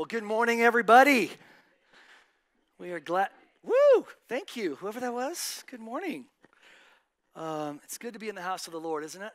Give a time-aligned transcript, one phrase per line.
[0.00, 1.30] Well, good morning, everybody.
[2.78, 3.28] We are glad.
[3.62, 4.06] Woo!
[4.30, 5.62] Thank you, whoever that was.
[5.70, 6.24] Good morning.
[7.36, 9.32] Um, it's good to be in the house of the Lord, isn't it?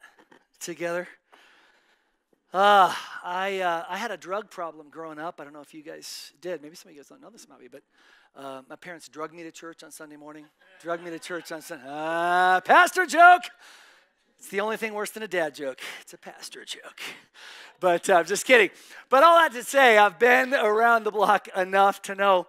[0.59, 1.07] Together.
[2.51, 2.91] Uh,
[3.23, 5.39] I, uh, I had a drug problem growing up.
[5.39, 6.63] I don't know if you guys did.
[6.63, 7.83] Maybe some of you guys don't know this about me, but
[8.35, 10.45] uh, my parents drugged me to church on Sunday morning.
[10.81, 11.85] Drugged me to church on Sunday.
[11.87, 13.43] Uh, pastor joke.
[14.45, 15.79] It's the only thing worse than a dad joke.
[16.01, 17.01] It's a pastor joke.
[17.79, 18.69] But uh, I'm just kidding.
[19.09, 22.45] But all that to say, I've been around the block enough to know.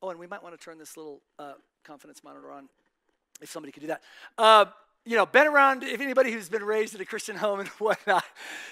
[0.00, 1.52] Oh, and we might want to turn this little uh,
[1.84, 2.70] confidence monitor on
[3.42, 4.00] if somebody could do that.
[4.38, 4.64] Uh,
[5.04, 8.24] you know, been around, if anybody who's been raised in a Christian home and whatnot,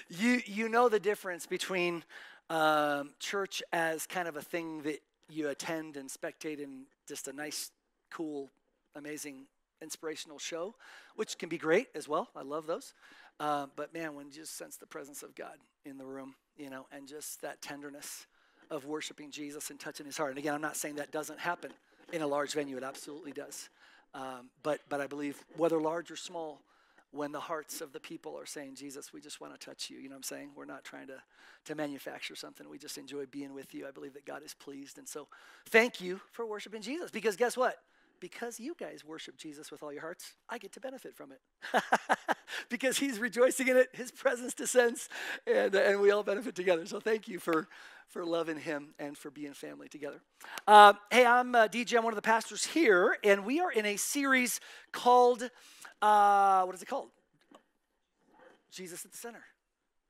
[0.09, 2.03] you, you know the difference between
[2.49, 7.33] um, church as kind of a thing that you attend and spectate in just a
[7.35, 7.73] nice,
[8.11, 8.51] cool,
[8.95, 9.49] amazing
[9.85, 10.75] inspirational show,
[11.15, 12.29] which can be great as well.
[12.35, 12.95] I love those.
[13.39, 16.71] Uh, but man, when you just sense the presence of God in the room, you
[16.71, 18.27] know, and just that tenderness
[18.71, 20.31] of worshiping Jesus and touching his heart.
[20.31, 21.71] And again, I'm not saying that doesn't happen
[22.13, 23.69] in a large venue, it absolutely does.
[24.15, 26.61] Um, but, but I believe, whether large or small,
[27.11, 29.99] when the hearts of the people are saying, Jesus, we just want to touch you.
[29.99, 30.51] You know what I'm saying?
[30.57, 31.23] We're not trying to,
[31.67, 32.69] to manufacture something.
[32.69, 33.87] We just enjoy being with you.
[33.87, 34.99] I believe that God is pleased.
[34.99, 35.29] And so
[35.69, 37.77] thank you for worshiping Jesus because guess what?
[38.21, 41.41] Because you guys worship Jesus with all your hearts, I get to benefit from it.
[42.69, 45.09] because he's rejoicing in it, his presence descends,
[45.47, 46.87] and, and we all benefit together.
[46.87, 47.69] So thank you for,
[48.09, 50.21] for loving him and for being family together.
[50.67, 53.87] Uh, hey, I'm uh, DJ, I'm one of the pastors here, and we are in
[53.87, 54.61] a series
[54.93, 55.51] called,
[56.01, 57.09] uh, what is it called?
[58.71, 59.45] Jesus at the Center.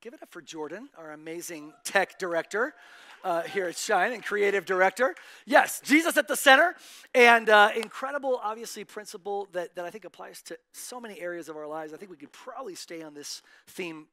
[0.01, 2.73] Give it up for Jordan, our amazing tech director
[3.25, 5.15] uh, here at Shine and creative director.
[5.45, 6.75] Yes, Jesus at the center.
[7.13, 11.57] And uh, incredible, obviously, principle that, that I think applies to so many areas of
[11.57, 11.91] our lives.
[11.91, 14.05] I think we could probably stay on this theme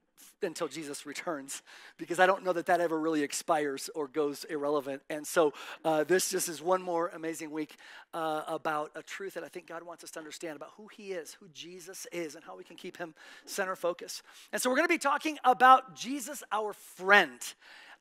[0.42, 1.62] until Jesus returns
[1.98, 5.02] because I don't know that that ever really expires or goes irrelevant.
[5.08, 5.52] And so
[5.84, 7.76] uh, this just is one more amazing week
[8.12, 11.12] uh, about a truth that I think God wants us to understand about who He
[11.12, 13.14] is, who Jesus is, and how we can keep Him
[13.44, 14.22] center focus.
[14.52, 17.40] And so we're going to be talking about Jesus, our friend.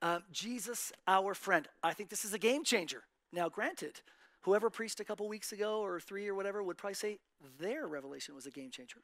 [0.01, 1.67] Uh, Jesus, our friend.
[1.83, 3.03] I think this is a game changer.
[3.31, 4.01] Now, granted,
[4.41, 7.19] whoever preached a couple weeks ago or three or whatever would probably say
[7.59, 9.01] their revelation was a game changer.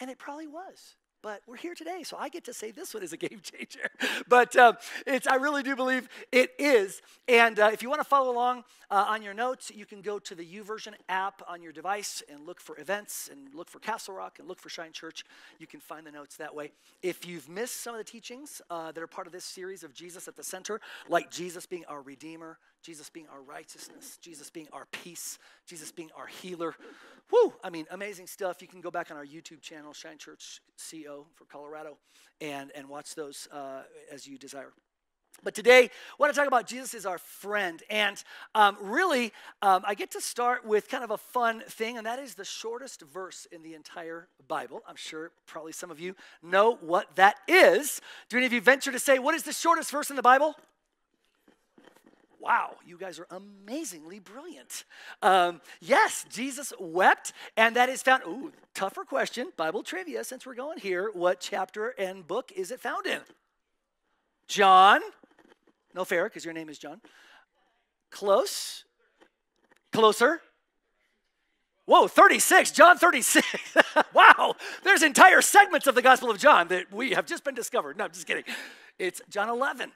[0.00, 3.02] And it probably was but we're here today, so I get to say this one
[3.02, 3.88] is a game changer.
[4.28, 4.72] but uh,
[5.06, 7.00] it's, I really do believe it is.
[7.28, 10.18] And uh, if you want to follow along uh, on your notes, you can go
[10.18, 14.14] to the YouVersion app on your device and look for events and look for Castle
[14.14, 15.24] Rock and look for Shine Church.
[15.58, 16.72] You can find the notes that way.
[17.02, 19.94] If you've missed some of the teachings uh, that are part of this series of
[19.94, 24.68] Jesus at the center, like Jesus being our Redeemer, Jesus being our righteousness, Jesus being
[24.72, 26.74] our peace, Jesus being our healer.
[27.30, 27.54] Woo!
[27.62, 28.60] I mean, amazing stuff.
[28.60, 30.60] You can go back on our YouTube channel, Shine Church
[30.90, 31.96] CO for Colorado,
[32.40, 34.72] and, and watch those uh, as you desire.
[35.44, 35.88] But today, I
[36.18, 37.82] want to talk about Jesus is our friend.
[37.90, 38.22] And
[38.54, 42.18] um, really, um, I get to start with kind of a fun thing, and that
[42.18, 44.82] is the shortest verse in the entire Bible.
[44.86, 48.00] I'm sure probably some of you know what that is.
[48.28, 50.54] Do any of you venture to say, what is the shortest verse in the Bible?
[52.42, 54.84] Wow, you guys are amazingly brilliant.
[55.22, 58.24] Um, yes, Jesus wept, and that is found.
[58.26, 61.10] Ooh, tougher question, Bible trivia, since we're going here.
[61.12, 63.20] What chapter and book is it found in?
[64.48, 65.00] John.
[65.94, 67.00] No fair, because your name is John.
[68.10, 68.84] Close.
[69.92, 70.40] Closer.
[71.84, 73.46] Whoa, 36, John 36.
[74.14, 74.54] wow,
[74.84, 77.96] there's entire segments of the Gospel of John that we have just been discovered.
[77.96, 78.44] No, I'm just kidding.
[78.98, 79.92] It's John 11.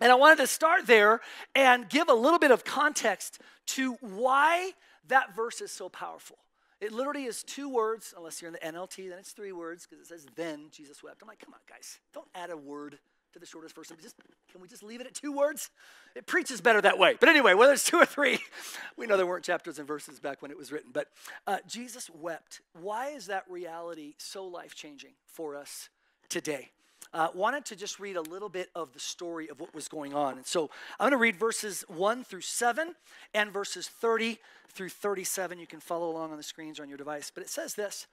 [0.00, 1.20] And I wanted to start there
[1.54, 4.72] and give a little bit of context to why
[5.08, 6.36] that verse is so powerful.
[6.80, 10.04] It literally is two words, unless you're in the NLT, then it's three words because
[10.04, 11.22] it says, Then Jesus wept.
[11.22, 12.98] I'm like, come on, guys, don't add a word
[13.32, 13.90] to the shortest verse.
[14.02, 14.16] Just,
[14.50, 15.70] can we just leave it at two words?
[16.14, 17.16] It preaches better that way.
[17.18, 18.38] But anyway, whether it's two or three,
[18.96, 20.90] we know there weren't chapters and verses back when it was written.
[20.92, 21.08] But
[21.46, 22.60] uh, Jesus wept.
[22.78, 25.88] Why is that reality so life changing for us
[26.28, 26.70] today?
[27.12, 30.14] Uh, wanted to just read a little bit of the story of what was going
[30.14, 30.36] on.
[30.36, 32.94] And so I'm going to read verses 1 through 7
[33.34, 34.38] and verses 30
[34.70, 35.58] through 37.
[35.58, 37.30] You can follow along on the screens or on your device.
[37.34, 38.06] But it says this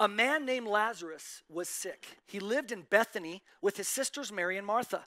[0.00, 2.18] A man named Lazarus was sick.
[2.26, 5.04] He lived in Bethany with his sisters Mary and Martha.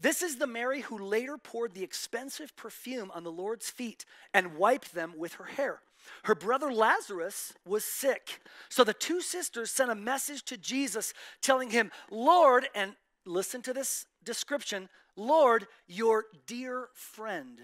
[0.00, 4.04] This is the Mary who later poured the expensive perfume on the Lord's feet
[4.34, 5.80] and wiped them with her hair.
[6.24, 8.40] Her brother Lazarus was sick.
[8.68, 12.92] So the two sisters sent a message to Jesus telling him, Lord, and
[13.24, 17.58] listen to this description Lord, your dear friend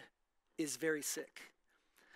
[0.58, 1.40] is very sick.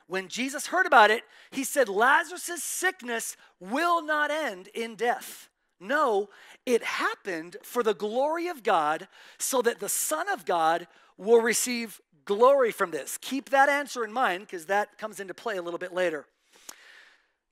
[0.06, 5.48] When Jesus heard about it, he said, Lazarus' sickness will not end in death.
[5.80, 6.28] No,
[6.66, 9.08] it happened for the glory of God,
[9.38, 10.86] so that the Son of God
[11.16, 13.18] will receive glory from this.
[13.20, 16.26] Keep that answer in mind because that comes into play a little bit later.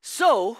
[0.02, 0.56] So,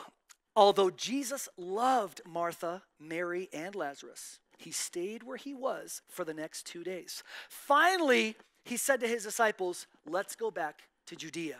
[0.54, 6.66] although Jesus loved Martha, Mary, and Lazarus, he stayed where he was for the next
[6.66, 7.22] two days.
[7.48, 11.56] Finally, he said to his disciples, Let's go back to Judea.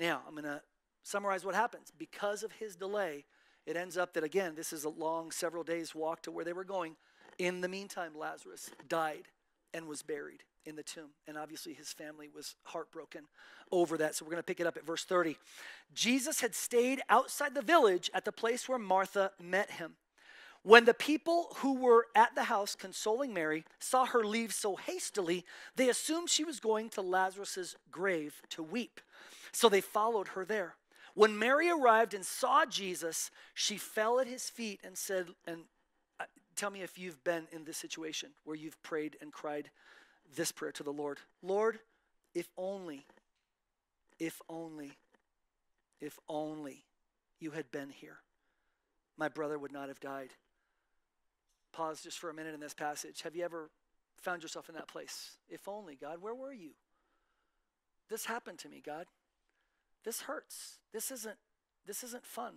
[0.00, 0.62] Now, I'm going to
[1.04, 1.92] summarize what happens.
[1.96, 3.24] Because of his delay,
[3.66, 6.52] it ends up that, again, this is a long, several days walk to where they
[6.52, 6.96] were going.
[7.38, 9.28] In the meantime, Lazarus died
[9.72, 11.10] and was buried in the tomb.
[11.26, 13.24] And obviously, his family was heartbroken
[13.70, 14.14] over that.
[14.14, 15.36] So we're going to pick it up at verse 30.
[15.94, 19.94] Jesus had stayed outside the village at the place where Martha met him.
[20.64, 25.44] When the people who were at the house consoling Mary saw her leave so hastily,
[25.74, 29.00] they assumed she was going to Lazarus's grave to weep.
[29.50, 30.76] So they followed her there.
[31.14, 35.62] When Mary arrived and saw Jesus, she fell at his feet and said, and
[36.20, 36.24] uh,
[36.56, 39.70] tell me if you've been in this situation where you've prayed and cried
[40.36, 41.78] this prayer to the Lord Lord,
[42.34, 43.06] if only,
[44.18, 44.92] if only,
[46.00, 46.84] if only
[47.40, 48.18] you had been here,
[49.16, 50.30] my brother would not have died.
[51.72, 53.22] Pause just for a minute in this passage.
[53.22, 53.70] Have you ever
[54.20, 55.36] found yourself in that place?
[55.48, 56.70] If only, God, where were you?
[58.08, 59.06] This happened to me, God.
[60.04, 60.78] This hurts.
[60.92, 61.36] This isn't
[61.86, 62.54] this isn't fun.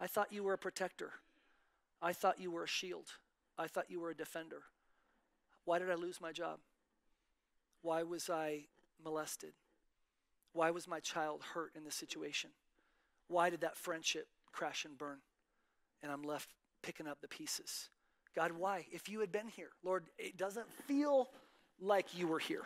[0.00, 1.12] I thought you were a protector.
[2.00, 3.06] I thought you were a shield.
[3.58, 4.62] I thought you were a defender.
[5.64, 6.60] Why did I lose my job?
[7.82, 8.64] Why was I
[9.02, 9.52] molested?
[10.52, 12.50] Why was my child hurt in this situation?
[13.28, 15.18] Why did that friendship crash and burn?
[16.02, 16.50] And I'm left
[16.82, 17.90] picking up the pieces.
[18.34, 18.86] God, why?
[18.90, 21.28] If you had been here, Lord, it doesn't feel
[21.80, 22.64] like you were here.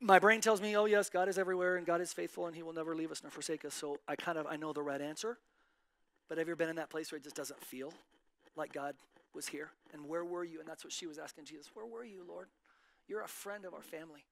[0.00, 2.62] My brain tells me, oh yes, God is everywhere and God is faithful and He
[2.62, 3.74] will never leave us nor forsake us.
[3.74, 5.38] So I kind of I know the right answer.
[6.28, 7.92] But have you ever been in that place where it just doesn't feel
[8.54, 8.94] like God
[9.34, 9.70] was here?
[9.92, 10.60] And where were you?
[10.60, 11.70] And that's what she was asking Jesus.
[11.74, 12.46] Where were you, Lord?
[13.08, 14.24] You're a friend of our family.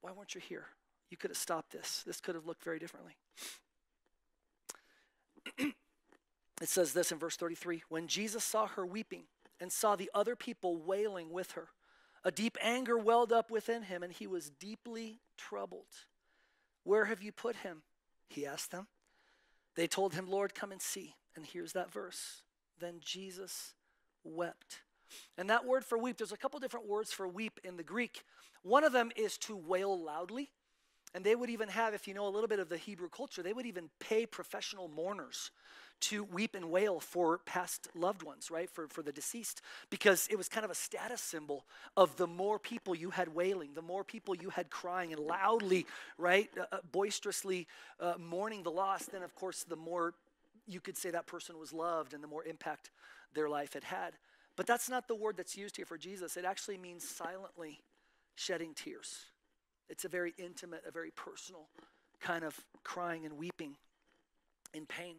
[0.00, 0.66] Why weren't you here?
[1.10, 2.02] You could have stopped this.
[2.06, 3.16] This could have looked very differently.
[5.58, 9.24] it says this in verse 33 When Jesus saw her weeping
[9.60, 11.68] and saw the other people wailing with her,
[12.24, 15.84] a deep anger welled up within him, and he was deeply troubled.
[16.82, 17.82] Where have you put him?
[18.28, 18.88] He asked them.
[19.76, 21.14] They told him, Lord, come and see.
[21.36, 22.42] And here's that verse.
[22.80, 23.74] Then Jesus
[24.24, 24.80] wept.
[25.38, 28.22] And that word for weep, there's a couple different words for weep in the Greek.
[28.62, 30.50] One of them is to wail loudly.
[31.14, 33.42] And they would even have, if you know a little bit of the Hebrew culture,
[33.42, 35.50] they would even pay professional mourners
[35.98, 38.68] to weep and wail for past loved ones, right?
[38.68, 41.64] For, for the deceased, because it was kind of a status symbol
[41.96, 45.86] of the more people you had wailing, the more people you had crying and loudly,
[46.18, 46.50] right?
[46.58, 47.66] Uh, uh boisterously
[47.98, 50.12] uh, mourning the loss, then of course, the more
[50.66, 52.90] you could say that person was loved and the more impact
[53.34, 54.12] their life had had.
[54.56, 56.36] But that's not the word that's used here for Jesus.
[56.36, 57.80] It actually means silently
[58.34, 59.26] shedding tears.
[59.88, 61.68] It's a very intimate, a very personal
[62.20, 63.76] kind of crying and weeping
[64.74, 65.16] in pain.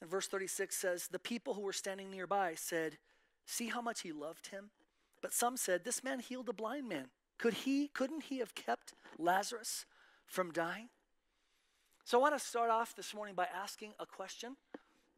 [0.00, 2.98] And verse 36 says, The people who were standing nearby said,
[3.44, 4.70] See how much he loved him?
[5.20, 7.06] But some said, This man healed a blind man.
[7.38, 9.86] Could he, couldn't he have kept Lazarus
[10.26, 10.88] from dying?
[12.04, 14.56] So I want to start off this morning by asking a question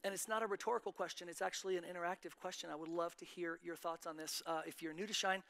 [0.05, 2.71] and it's not a rhetorical question, it's actually an interactive question.
[2.71, 4.43] I would love to hear your thoughts on this.
[4.47, 5.43] Uh, if you're new to Shine,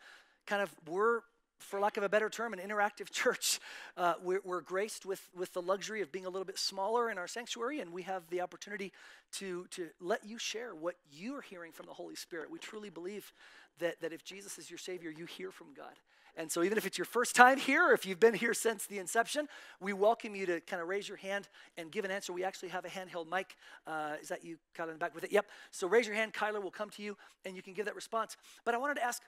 [0.46, 1.20] kind of we're,
[1.58, 3.60] for lack of a better term, an interactive church.
[3.96, 7.18] Uh, we're, we're, graced with, with the luxury of being a little bit smaller in
[7.18, 8.92] our sanctuary, and we have the opportunity
[9.32, 12.50] to, to let you share what you are hearing from the Holy Spirit.
[12.50, 13.32] We truly believe
[13.78, 15.94] that, that if Jesus is your Savior, you hear from God.
[16.36, 18.86] And so, even if it's your first time here, or if you've been here since
[18.86, 19.48] the inception,
[19.80, 22.32] we welcome you to kind of raise your hand and give an answer.
[22.32, 23.54] We actually have a handheld mic.
[23.86, 25.32] Uh, is that you, Kyler, in the back with it?
[25.32, 25.50] Yep.
[25.70, 26.32] So, raise your hand.
[26.32, 28.36] Kyler will come to you and you can give that response.
[28.64, 29.22] But I wanted to ask,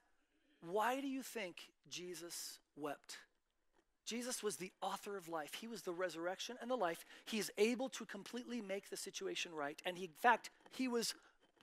[0.62, 1.56] why do you think
[1.90, 3.18] Jesus wept?
[4.06, 5.54] Jesus was the author of life.
[5.54, 7.04] He was the resurrection and the life.
[7.24, 9.80] He is able to completely make the situation right.
[9.84, 11.14] And he, in fact, he was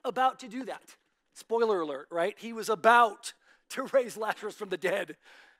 [0.04, 0.96] about to do that.
[1.34, 2.36] Spoiler alert, right?
[2.38, 3.34] He was about
[3.76, 5.18] to raise Lazarus from the dead.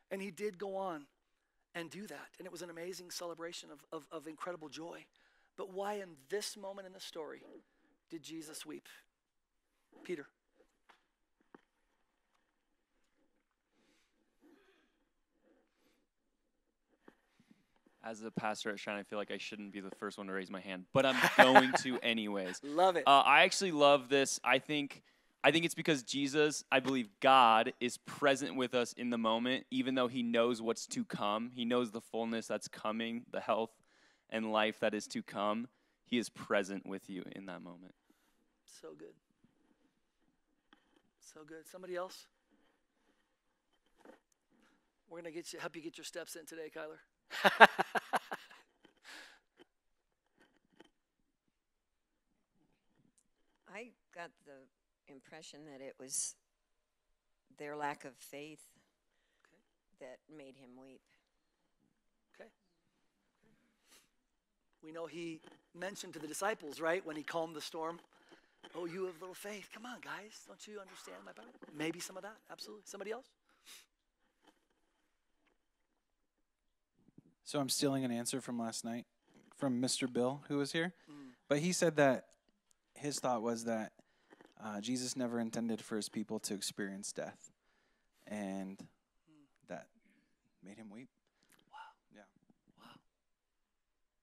[0.10, 1.06] And he did go on
[1.74, 2.30] and do that.
[2.38, 5.06] And it was an amazing celebration of, of, of incredible joy.
[5.58, 7.44] But why, in this moment in the story,
[8.10, 8.88] did Jesus weep?
[10.04, 10.26] Peter.
[18.04, 20.34] As a pastor at Shine, I feel like I shouldn't be the first one to
[20.34, 22.60] raise my hand, but I'm going to anyways.
[22.64, 23.04] Love it.
[23.06, 24.40] Uh, I actually love this.
[24.44, 25.04] I think
[25.44, 29.66] I think it's because Jesus, I believe God is present with us in the moment,
[29.72, 31.50] even though he knows what's to come.
[31.54, 33.72] He knows the fullness that's coming, the health
[34.30, 35.68] and life that is to come.
[36.06, 37.96] He is present with you in that moment.
[38.66, 39.16] So good.
[41.20, 41.68] So good.
[41.68, 42.28] Somebody else?
[45.10, 47.00] We're going to get you, help you get your steps in today, Kyler.
[53.74, 54.52] I got the
[55.12, 56.36] impression that it was
[57.58, 58.62] their lack of faith
[60.00, 61.02] that made him weep.
[62.36, 62.50] Okay.
[64.84, 65.42] We know he
[65.76, 68.00] mentioned to the disciples, right, when he calmed the storm.
[68.76, 69.70] Oh, you have little faith.
[69.74, 70.42] Come on, guys.
[70.48, 71.46] Don't you understand my power?
[71.78, 72.38] Maybe some of that.
[72.52, 72.84] Absolutely.
[72.86, 73.26] Somebody else?
[77.44, 79.06] So I'm stealing an answer from last night
[79.58, 80.12] from Mr.
[80.12, 80.94] Bill, who was here.
[81.10, 81.32] Mm.
[81.50, 82.26] But he said that
[82.96, 83.92] his thought was that
[84.64, 87.52] uh, Jesus never intended for his people to experience death.
[88.28, 88.80] And
[89.68, 89.88] that
[90.64, 91.10] made him weep.
[91.72, 91.78] Wow.
[92.16, 92.22] Yeah.
[92.78, 92.92] Wow.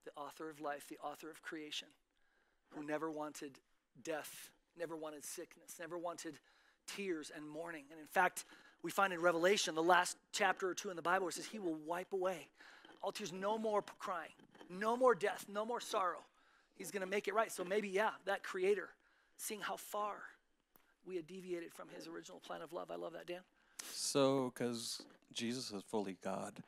[0.05, 1.89] The author of life, the author of creation,
[2.69, 3.59] who never wanted
[4.03, 6.39] death, never wanted sickness, never wanted
[6.87, 7.85] tears and mourning.
[7.91, 8.45] And in fact,
[8.81, 11.59] we find in Revelation, the last chapter or two in the Bible, it says he
[11.59, 12.47] will wipe away
[13.01, 14.31] all tears, no more crying,
[14.69, 16.19] no more death, no more sorrow.
[16.75, 17.51] He's going to make it right.
[17.51, 18.89] So maybe, yeah, that creator,
[19.39, 20.17] seeing how far
[21.05, 22.91] we had deviated from his original plan of love.
[22.91, 23.39] I love that, Dan.
[23.91, 25.01] So, because
[25.33, 26.61] Jesus is fully God,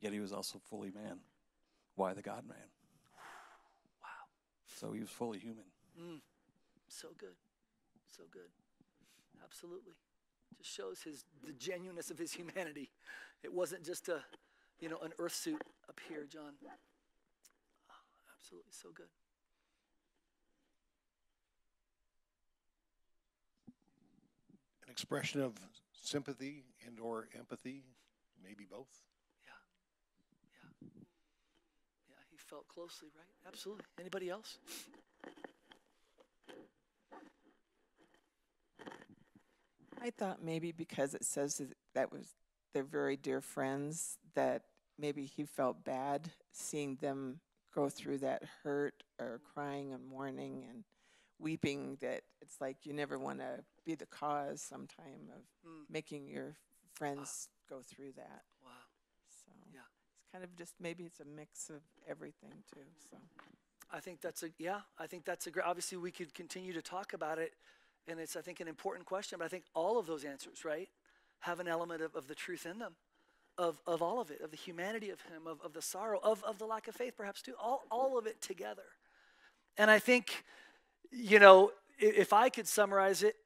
[0.00, 1.20] yet he was also fully man.
[1.94, 2.58] Why the God man?
[4.02, 4.26] Wow.
[4.66, 5.64] So he was fully human.
[5.98, 6.20] Mm.
[6.88, 7.36] So good.
[8.08, 8.50] So good.
[9.42, 9.94] Absolutely.
[10.58, 12.90] Just shows his the genuineness of his humanity.
[13.44, 14.24] It wasn't just a,
[14.80, 16.54] you know, an earth suit up here, John.
[16.64, 17.94] Oh,
[18.36, 19.06] absolutely so good.
[24.96, 25.52] Expression of
[25.92, 27.84] sympathy and or empathy,
[28.42, 28.88] maybe both.
[29.44, 29.52] Yeah.
[30.80, 30.88] Yeah,
[32.08, 32.14] yeah.
[32.30, 33.28] he felt closely, right?
[33.46, 33.84] Absolutely.
[34.00, 34.56] Anybody else?
[40.02, 42.34] I thought maybe because it says that, that was
[42.72, 44.62] they're very dear friends that
[44.98, 47.40] maybe he felt bad seeing them
[47.74, 50.84] go through that hurt or crying and mourning and
[51.38, 55.84] weeping that it's like you never want to be the cause sometime of Mm.
[55.90, 56.56] making your
[56.94, 58.44] friends go through that.
[58.64, 58.70] Wow.
[59.28, 59.80] So Yeah.
[60.18, 62.86] it's kind of just maybe it's a mix of everything too.
[63.10, 63.16] So
[63.90, 64.82] I think that's a yeah.
[64.98, 65.66] I think that's a great.
[65.66, 67.54] Obviously, we could continue to talk about it,
[68.08, 69.38] and it's I think an important question.
[69.38, 70.88] But I think all of those answers, right,
[71.40, 72.96] have an element of, of the truth in them,
[73.58, 76.42] of of all of it, of the humanity of him, of, of the sorrow, of
[76.44, 77.54] of the lack of faith, perhaps too.
[77.60, 78.86] All all of it together.
[79.78, 80.44] And I think,
[81.10, 83.36] you know, if I could summarize it,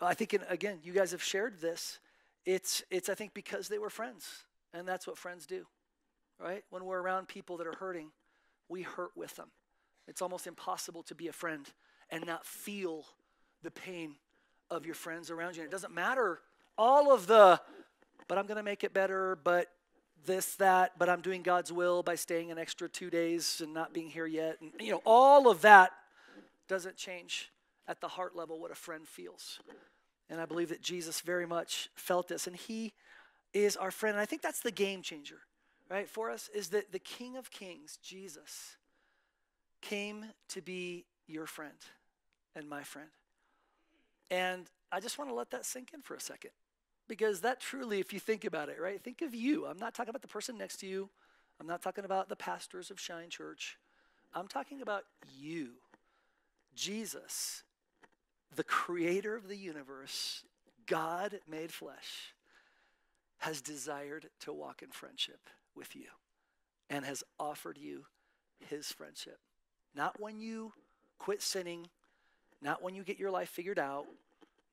[0.00, 1.98] I think again, you guys have shared this.
[2.44, 5.66] It's it's I think because they were friends, and that's what friends do,
[6.40, 6.64] right?
[6.70, 8.10] When we're around people that are hurting,
[8.68, 9.48] we hurt with them.
[10.06, 11.66] It's almost impossible to be a friend
[12.10, 13.04] and not feel
[13.62, 14.14] the pain
[14.70, 15.62] of your friends around you.
[15.62, 16.40] And it doesn't matter
[16.78, 17.60] all of the,
[18.28, 19.68] but I'm going to make it better, but
[20.24, 23.92] this, that, but I'm doing God's will by staying an extra two days and not
[23.92, 24.58] being here yet.
[24.60, 25.90] And, you know, all of that
[26.68, 27.50] doesn't change
[27.86, 29.58] at the heart level what a friend feels.
[30.30, 32.46] And I believe that Jesus very much felt this.
[32.46, 32.92] And he
[33.54, 34.14] is our friend.
[34.14, 35.38] And I think that's the game changer,
[35.90, 38.76] right, for us, is that the King of Kings, Jesus,
[39.80, 41.72] came to be your friend
[42.54, 43.08] and my friend.
[44.30, 46.50] And I just want to let that sink in for a second.
[47.08, 49.02] Because that truly, if you think about it, right?
[49.02, 49.64] Think of you.
[49.64, 51.08] I'm not talking about the person next to you.
[51.58, 53.78] I'm not talking about the pastors of Shine Church.
[54.34, 55.04] I'm talking about
[55.38, 55.70] you.
[56.78, 57.64] Jesus,
[58.54, 60.44] the creator of the universe,
[60.86, 62.34] God made flesh,
[63.38, 65.40] has desired to walk in friendship
[65.74, 66.06] with you
[66.88, 68.04] and has offered you
[68.70, 69.38] his friendship.
[69.92, 70.72] Not when you
[71.18, 71.88] quit sinning,
[72.62, 74.06] not when you get your life figured out,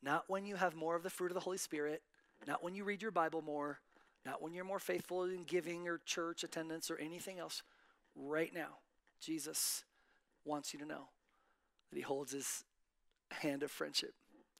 [0.04, 2.04] not when you have more of the fruit of the Holy Spirit,
[2.46, 3.80] not when you read your Bible more,
[4.24, 7.64] not when you're more faithful in giving or church attendance or anything else.
[8.16, 8.78] Right now,
[9.20, 9.84] Jesus
[10.46, 11.08] wants you to know
[11.89, 12.63] that he holds his
[13.32, 14.13] hand of friendship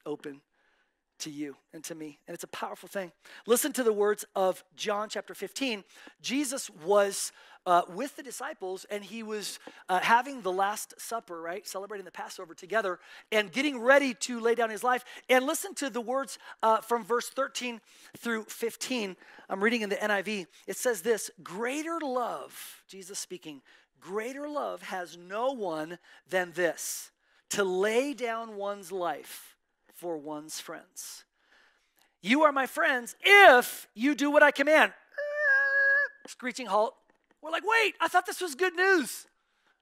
[0.04, 0.40] open
[1.18, 2.18] to you and to me.
[2.26, 3.12] And it's a powerful thing.
[3.46, 5.84] Listen to the words of John chapter 15.
[6.20, 7.32] Jesus was
[7.64, 11.66] uh, with the disciples and he was uh, having the Last Supper, right?
[11.66, 12.98] Celebrating the Passover together
[13.32, 15.04] and getting ready to lay down his life.
[15.28, 17.80] And listen to the words uh, from verse 13
[18.18, 19.16] through 15.
[19.48, 20.46] I'm reading in the NIV.
[20.66, 23.62] It says this Greater love, Jesus speaking,
[24.00, 27.10] greater love has no one than this
[27.50, 29.56] to lay down one's life
[29.94, 31.24] for one's friends.
[32.22, 34.92] You are my friends if you do what I command.
[36.26, 36.94] Screeching halt.
[37.42, 39.26] We're like, wait, I thought this was good news.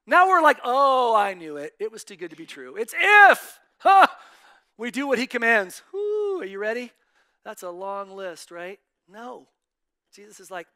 [0.07, 1.73] Now we're like, oh, I knew it.
[1.81, 2.77] It was too good to be true.
[2.77, 4.07] It's if huh,
[4.77, 5.83] we do what he commands.
[5.93, 6.93] Whoo, are you ready?
[7.45, 8.79] That's a long list, right?
[9.09, 9.49] No.
[10.15, 10.67] Jesus is like,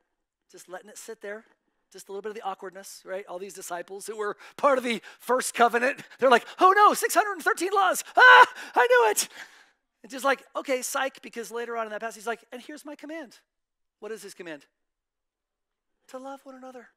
[0.51, 1.45] just letting it sit there,
[1.93, 3.25] just a little bit of the awkwardness, right?
[3.27, 7.71] All these disciples who were part of the first covenant, they're like, oh no, 613
[7.75, 8.05] laws.
[8.17, 9.29] Ah, I knew it.
[10.03, 12.85] And just like, okay, psych, because later on in that passage, he's like, and here's
[12.85, 13.39] my command.
[14.01, 14.65] What is his command?
[16.09, 16.89] To love one another.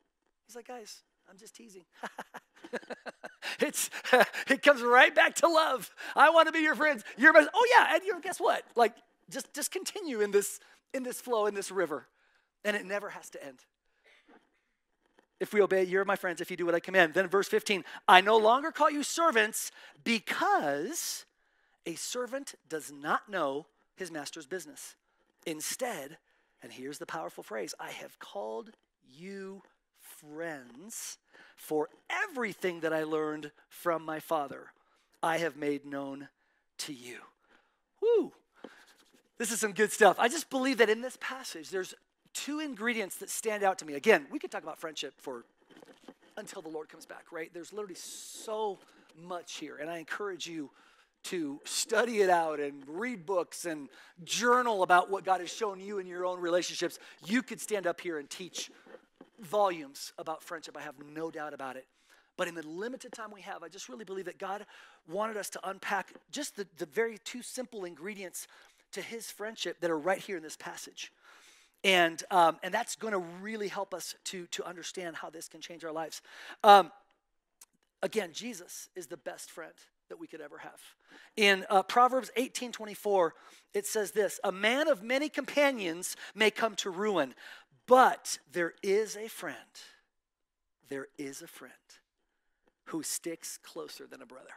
[0.46, 1.86] He's like, guys, I'm just teasing.
[3.60, 3.90] it's
[4.50, 5.90] it comes right back to love.
[6.16, 7.04] I want to be your friends.
[7.18, 8.64] You're my, oh yeah, and you guess what?
[8.76, 8.94] Like
[9.30, 10.60] just just continue in this
[10.94, 12.08] in this flow in this river,
[12.64, 13.60] and it never has to end.
[15.42, 16.40] If we obey, you're my friends.
[16.40, 17.16] If you do what I command.
[17.16, 19.72] Then verse 15, I no longer call you servants
[20.04, 21.26] because
[21.84, 24.96] a servant does not know his master's business.
[25.48, 26.18] Instead,
[26.62, 28.70] and here's the powerful phrase I have called
[29.10, 29.64] you
[30.00, 31.18] friends,
[31.56, 34.68] for everything that I learned from my Father,
[35.24, 36.28] I have made known
[36.80, 37.18] to you.
[38.00, 38.32] Woo!
[39.40, 40.20] This is some good stuff.
[40.20, 41.96] I just believe that in this passage, there's
[42.34, 43.96] two ingredients that stand out to me.
[43.96, 45.46] Again, we could talk about friendship for
[46.38, 47.52] until the Lord comes back, right?
[47.54, 48.80] There's literally so
[49.22, 50.70] much here, and I encourage you
[51.24, 53.90] to study it out and read books and
[54.24, 56.98] journal about what God has shown you in your own relationships.
[57.26, 58.72] You could stand up here and teach
[59.40, 60.76] volumes about friendship.
[60.78, 61.86] I have no doubt about it.
[62.38, 64.66] But in the limited time we have, I just really believe that God
[65.08, 68.48] wanted us to unpack just the, the very two simple ingredients
[68.94, 71.12] to his friendship that are right here in this passage.
[71.84, 75.62] And, um, and that's going to really help us to, to understand how this can
[75.62, 76.22] change our lives.
[76.64, 76.92] Um,
[78.04, 79.74] again, Jesus is the best friend
[80.10, 80.80] that we could ever have.
[81.38, 83.34] In uh, Proverbs 18 24,
[83.74, 87.34] it says this A man of many companions may come to ruin,
[87.88, 89.56] but there is a friend,
[90.90, 91.74] there is a friend
[92.86, 94.50] who sticks closer than a brother.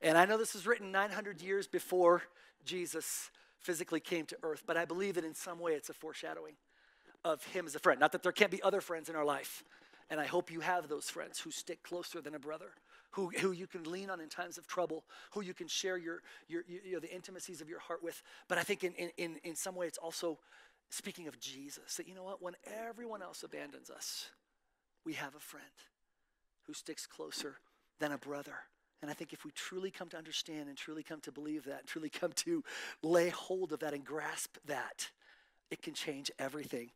[0.00, 2.22] And I know this was written 900 years before
[2.64, 6.54] Jesus physically came to earth, but I believe that in some way it's a foreshadowing
[7.24, 7.98] of him as a friend.
[8.00, 9.64] Not that there can't be other friends in our life.
[10.10, 12.70] And I hope you have those friends who stick closer than a brother,
[13.10, 16.22] who, who you can lean on in times of trouble, who you can share your,
[16.48, 18.22] your, the intimacies of your heart with.
[18.48, 20.38] But I think in, in, in some way it's also
[20.88, 22.42] speaking of Jesus, that you know what?
[22.42, 22.54] When
[22.88, 24.30] everyone else abandons us,
[25.04, 25.66] we have a friend
[26.66, 27.56] who sticks closer
[27.98, 28.54] than a brother.
[29.00, 31.80] And I think if we truly come to understand and truly come to believe that,
[31.80, 32.64] and truly come to
[33.02, 35.10] lay hold of that and grasp that,
[35.70, 36.90] it can change everything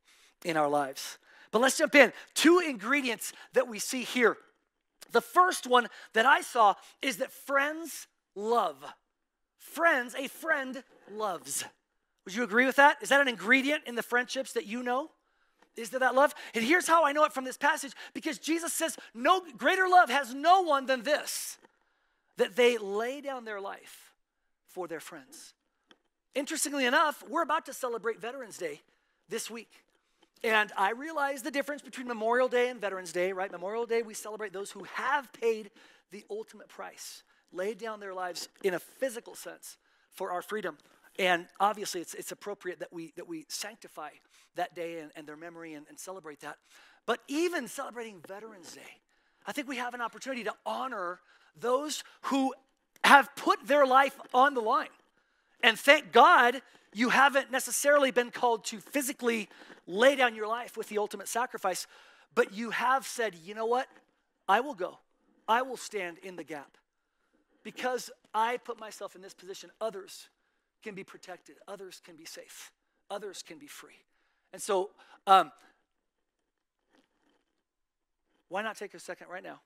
[0.44, 1.18] in our lives.
[1.50, 2.12] But let's jump in.
[2.34, 4.36] Two ingredients that we see here.
[5.12, 8.76] The first one that I saw is that friends love.
[9.58, 10.82] Friends, a friend
[11.14, 11.64] loves.
[12.24, 12.98] Would you agree with that?
[13.02, 15.10] Is that an ingredient in the friendships that you know?
[15.76, 16.34] Is there that love?
[16.54, 20.10] And here's how I know it from this passage because Jesus says, No greater love
[20.10, 21.58] has no one than this,
[22.42, 24.12] that they lay down their life
[24.66, 25.54] for their friends.
[26.34, 28.80] Interestingly enough, we're about to celebrate Veterans Day
[29.28, 29.70] this week.
[30.42, 33.48] And I realize the difference between Memorial Day and Veterans Day, right?
[33.52, 35.70] Memorial Day, we celebrate those who have paid
[36.10, 39.76] the ultimate price, laid down their lives in a physical sense
[40.10, 40.78] for our freedom.
[41.20, 44.10] And obviously, it's, it's appropriate that we, that we sanctify
[44.56, 46.56] that day and, and their memory and, and celebrate that.
[47.06, 48.80] But even celebrating Veterans Day,
[49.46, 51.20] I think we have an opportunity to honor
[51.58, 52.54] those who
[53.04, 54.88] have put their life on the line.
[55.62, 56.62] And thank God
[56.92, 59.48] you haven't necessarily been called to physically
[59.86, 61.86] lay down your life with the ultimate sacrifice,
[62.34, 63.88] but you have said, you know what?
[64.48, 64.98] I will go.
[65.48, 66.76] I will stand in the gap.
[67.62, 70.28] Because I put myself in this position, others
[70.82, 72.72] can be protected, others can be safe,
[73.10, 74.04] others can be free.
[74.52, 74.90] And so,
[75.26, 75.52] um,
[78.48, 79.60] why not take a second right now?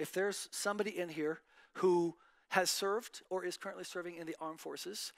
[0.00, 1.40] If there's somebody in here
[1.74, 2.16] who
[2.48, 5.12] has served or is currently serving in the armed forces,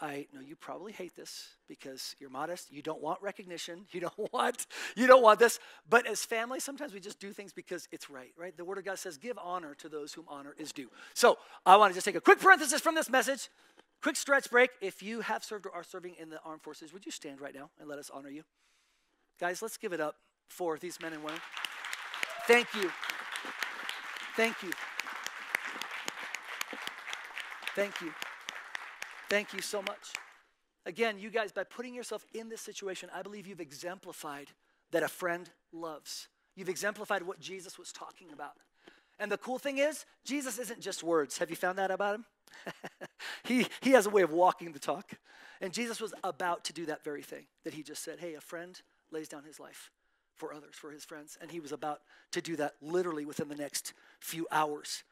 [0.00, 2.72] I know you probably hate this because you're modest.
[2.72, 3.86] You don't want recognition.
[3.92, 4.66] You don't want
[4.96, 5.58] you don't want this.
[5.88, 8.56] But as family, sometimes we just do things because it's right, right?
[8.56, 11.76] The Word of God says, "Give honor to those whom honor is due." So I
[11.76, 13.50] want to just take a quick parenthesis from this message.
[14.00, 14.70] Quick stretch break.
[14.80, 17.54] If you have served or are serving in the armed forces, would you stand right
[17.54, 18.44] now and let us honor you?
[19.38, 20.16] Guys, let's give it up
[20.48, 21.40] for these men and women.
[22.46, 22.90] Thank you.
[24.36, 24.70] Thank you.
[27.74, 28.12] Thank you.
[29.28, 30.12] Thank you so much.
[30.86, 34.48] Again, you guys, by putting yourself in this situation, I believe you've exemplified
[34.92, 36.28] that a friend loves.
[36.56, 38.52] You've exemplified what Jesus was talking about.
[39.18, 41.38] And the cool thing is, Jesus isn't just words.
[41.38, 42.24] Have you found that about him?
[43.44, 45.12] he, he has a way of walking the talk.
[45.60, 48.40] And Jesus was about to do that very thing that he just said, hey, a
[48.40, 49.90] friend lays down his life
[50.40, 51.36] for others, for his friends.
[51.40, 52.00] And he was about
[52.32, 55.04] to do that literally within the next few hours.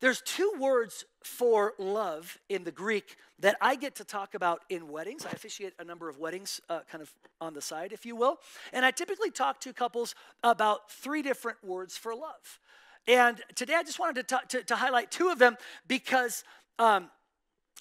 [0.00, 4.88] There's two words for love in the Greek that I get to talk about in
[4.88, 5.26] weddings.
[5.26, 8.38] I officiate a number of weddings, uh, kind of on the side, if you will.
[8.72, 12.60] And I typically talk to couples about three different words for love.
[13.06, 15.56] And today I just wanted to, to, to highlight two of them
[15.88, 16.44] because
[16.78, 17.10] um,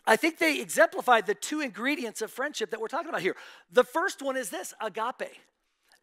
[0.05, 3.35] I think they exemplify the two ingredients of friendship that we're talking about here.
[3.71, 5.31] The first one is this agape.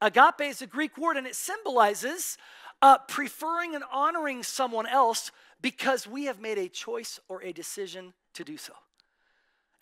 [0.00, 2.38] Agape is a Greek word and it symbolizes
[2.82, 8.14] uh, preferring and honoring someone else because we have made a choice or a decision
[8.34, 8.72] to do so.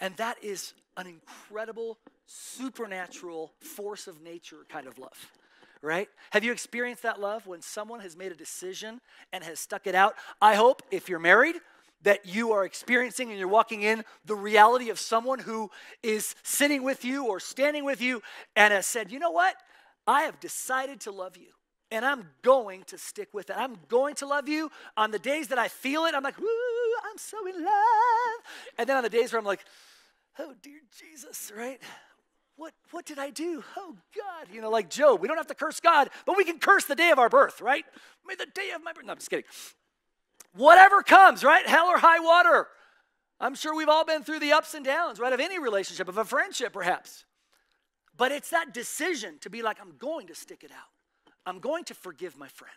[0.00, 5.30] And that is an incredible, supernatural force of nature kind of love,
[5.82, 6.08] right?
[6.30, 9.00] Have you experienced that love when someone has made a decision
[9.32, 10.14] and has stuck it out?
[10.40, 11.56] I hope if you're married,
[12.02, 15.68] that you are experiencing and you're walking in the reality of someone who
[16.02, 18.22] is sitting with you or standing with you
[18.54, 19.56] and has said, you know what?
[20.08, 21.48] I have decided to love you
[21.90, 23.56] and I'm going to stick with it.
[23.58, 26.14] I'm going to love you on the days that I feel it.
[26.14, 26.46] I'm like, woo,
[27.10, 28.40] I'm so in love.
[28.78, 29.64] And then on the days where I'm like,
[30.38, 31.78] oh, dear Jesus, right?
[32.56, 33.62] What, what did I do?
[33.76, 34.48] Oh, God.
[34.52, 36.96] You know, like Job, we don't have to curse God, but we can curse the
[36.96, 37.84] day of our birth, right?
[38.26, 39.04] May the day of my birth.
[39.04, 39.44] No, I'm just kidding.
[40.54, 41.66] Whatever comes, right?
[41.66, 42.66] Hell or high water.
[43.38, 46.18] I'm sure we've all been through the ups and downs, right, of any relationship, of
[46.18, 47.24] a friendship, perhaps.
[48.18, 51.32] But it's that decision to be like, I'm going to stick it out.
[51.46, 52.74] I'm going to forgive my friend.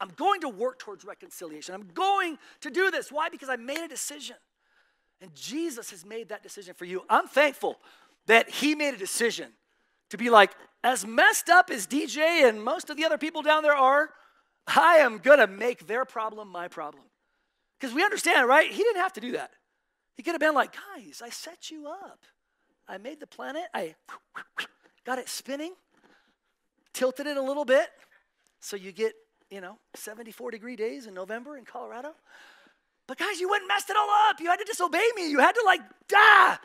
[0.00, 1.74] I'm going to work towards reconciliation.
[1.74, 3.10] I'm going to do this.
[3.10, 3.28] Why?
[3.28, 4.36] Because I made a decision.
[5.20, 7.02] And Jesus has made that decision for you.
[7.08, 7.78] I'm thankful
[8.26, 9.48] that He made a decision
[10.10, 10.52] to be like,
[10.84, 14.10] as messed up as DJ and most of the other people down there are,
[14.66, 17.04] I am going to make their problem my problem.
[17.80, 18.70] Because we understand, right?
[18.70, 19.52] He didn't have to do that.
[20.16, 22.26] He could have been like, guys, I set you up.
[22.86, 23.94] I made the planet, I
[25.04, 25.72] got it spinning,
[26.92, 27.88] tilted it a little bit,
[28.60, 29.14] so you get,
[29.50, 32.14] you know, 74 degree days in November in Colorado.
[33.06, 34.40] But guys, you went and messed it all up.
[34.40, 35.28] You had to disobey me.
[35.28, 35.80] You had to like,
[36.14, 36.60] ah,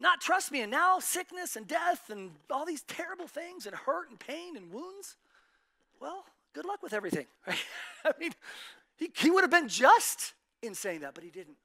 [0.00, 0.60] not trust me.
[0.60, 4.70] And now sickness and death and all these terrible things and hurt and pain and
[4.70, 5.16] wounds.
[6.00, 6.24] Well,
[6.54, 7.58] good luck with everything, right?
[8.04, 8.32] I mean,
[8.96, 11.56] he, he would have been just in saying that, but he didn't.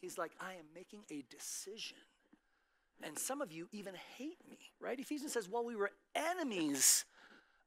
[0.00, 1.96] He's like, I am making a decision.
[3.02, 4.98] And some of you even hate me, right?
[4.98, 7.04] Ephesians says, while we were enemies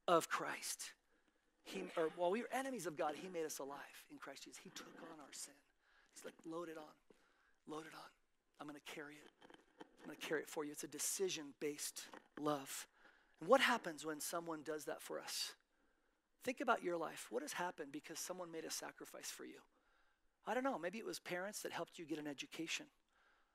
[0.06, 0.92] of Christ,
[1.64, 3.78] he, or while we were enemies of God, He made us alive
[4.10, 4.60] in Christ Jesus.
[4.62, 5.54] He took on our sin.
[6.14, 8.10] He's like, load it on, load it on.
[8.60, 9.30] I'm going to carry it.
[10.02, 10.72] I'm going to carry it for you.
[10.72, 12.02] It's a decision based
[12.40, 12.86] love.
[13.40, 15.52] And what happens when someone does that for us?
[16.44, 17.28] Think about your life.
[17.30, 19.60] What has happened because someone made a sacrifice for you?
[20.46, 20.78] I don't know.
[20.78, 22.86] Maybe it was parents that helped you get an education,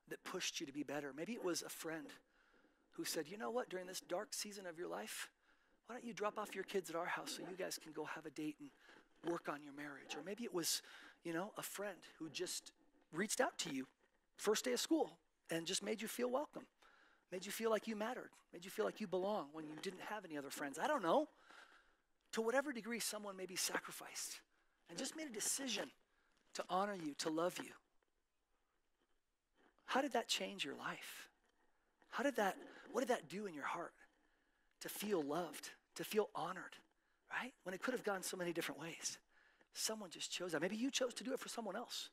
[0.10, 1.14] that pushed you to be better.
[1.16, 2.08] Maybe it was a friend
[2.94, 5.30] who said, you know what, during this dark season of your life,
[5.86, 8.04] why don't you drop off your kids at our house so you guys can go
[8.06, 8.70] have a date and
[9.32, 10.16] work on your marriage?
[10.16, 10.82] Or maybe it was,
[11.24, 12.72] you know, a friend who just
[13.14, 13.88] reached out to you
[14.36, 15.12] first day of school
[15.50, 16.64] and just made you feel welcome,
[17.32, 20.02] made you feel like you mattered, made you feel like you belong when you didn't
[20.10, 20.78] have any other friends.
[20.78, 21.28] I don't know.
[22.34, 24.42] To whatever degree someone may be sacrificed
[24.90, 25.90] and just made a decision
[26.56, 27.72] to honor you, to love you.
[29.88, 31.30] How did that change your life?
[32.10, 32.56] How did that,
[32.92, 33.94] what did that do in your heart?
[34.82, 36.76] To feel loved, to feel honored,
[37.32, 37.54] right?
[37.64, 39.18] When it could have gone so many different ways.
[39.74, 40.62] Someone just chose that.
[40.62, 42.10] Maybe you chose to do it for someone else.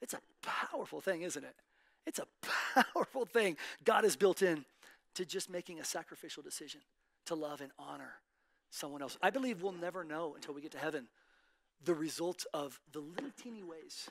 [0.00, 1.54] It's a powerful thing, isn't it?
[2.06, 2.26] It's a
[2.94, 4.64] powerful thing God has built in
[5.14, 6.80] to just making a sacrificial decision
[7.26, 8.14] to love and honor
[8.70, 9.18] someone else.
[9.22, 11.08] I believe we'll never know until we get to heaven
[11.84, 14.08] the results of the little teeny ways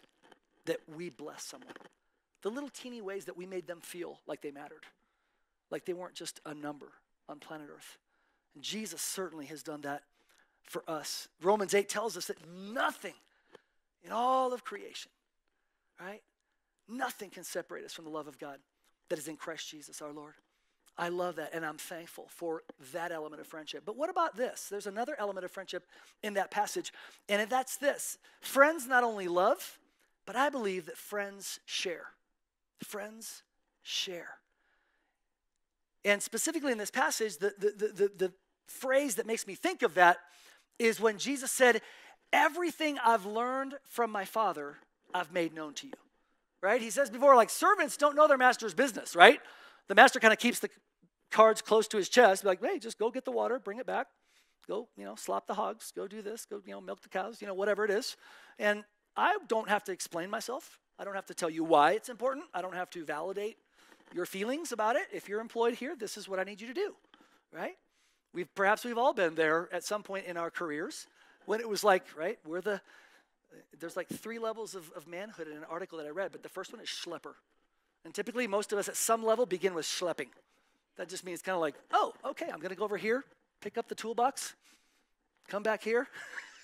[0.65, 1.73] that we bless someone,
[2.41, 4.85] the little teeny ways that we made them feel like they mattered,
[5.69, 6.87] like they weren't just a number
[7.29, 7.97] on planet Earth.
[8.55, 10.03] And Jesus certainly has done that
[10.63, 11.27] for us.
[11.41, 13.13] Romans 8 tells us that nothing
[14.03, 15.11] in all of creation,
[15.99, 16.21] right?
[16.87, 18.59] Nothing can separate us from the love of God
[19.09, 20.33] that is in Christ Jesus our Lord.
[20.97, 23.83] I love that, and I'm thankful for that element of friendship.
[23.85, 24.67] But what about this?
[24.69, 25.85] There's another element of friendship
[26.21, 26.91] in that passage,
[27.29, 29.79] and that's this friends not only love,
[30.25, 32.07] but I believe that friends share.
[32.83, 33.43] Friends
[33.83, 34.37] share.
[36.03, 38.33] And specifically in this passage, the, the, the, the,
[38.67, 40.17] phrase that makes me think of that
[40.79, 41.81] is when Jesus said,
[42.31, 44.77] Everything I've learned from my Father,
[45.13, 45.93] I've made known to you.
[46.61, 46.81] Right?
[46.81, 49.41] He says before, like, servants don't know their master's business, right?
[49.89, 50.69] The master kind of keeps the
[51.31, 54.07] cards close to his chest, like, hey, just go get the water, bring it back,
[54.67, 57.41] go, you know, slop the hogs, go do this, go, you know, milk the cows,
[57.41, 58.15] you know, whatever it is.
[58.57, 58.85] And
[59.17, 60.79] I don't have to explain myself.
[61.01, 62.45] I don't have to tell you why it's important.
[62.53, 63.57] I don't have to validate
[64.13, 65.07] your feelings about it.
[65.11, 66.93] If you're employed here, this is what I need you to do,
[67.51, 67.75] right?
[68.35, 71.07] We've perhaps we've all been there at some point in our careers
[71.47, 72.81] when it was like, right, we're the
[73.79, 76.49] there's like three levels of, of manhood in an article that I read, but the
[76.49, 77.33] first one is schlepper.
[78.05, 80.29] And typically, most of us at some level begin with schlepping.
[80.97, 83.25] That just means kind of like, oh, okay, I'm going to go over here,
[83.59, 84.53] pick up the toolbox,
[85.47, 86.07] come back here.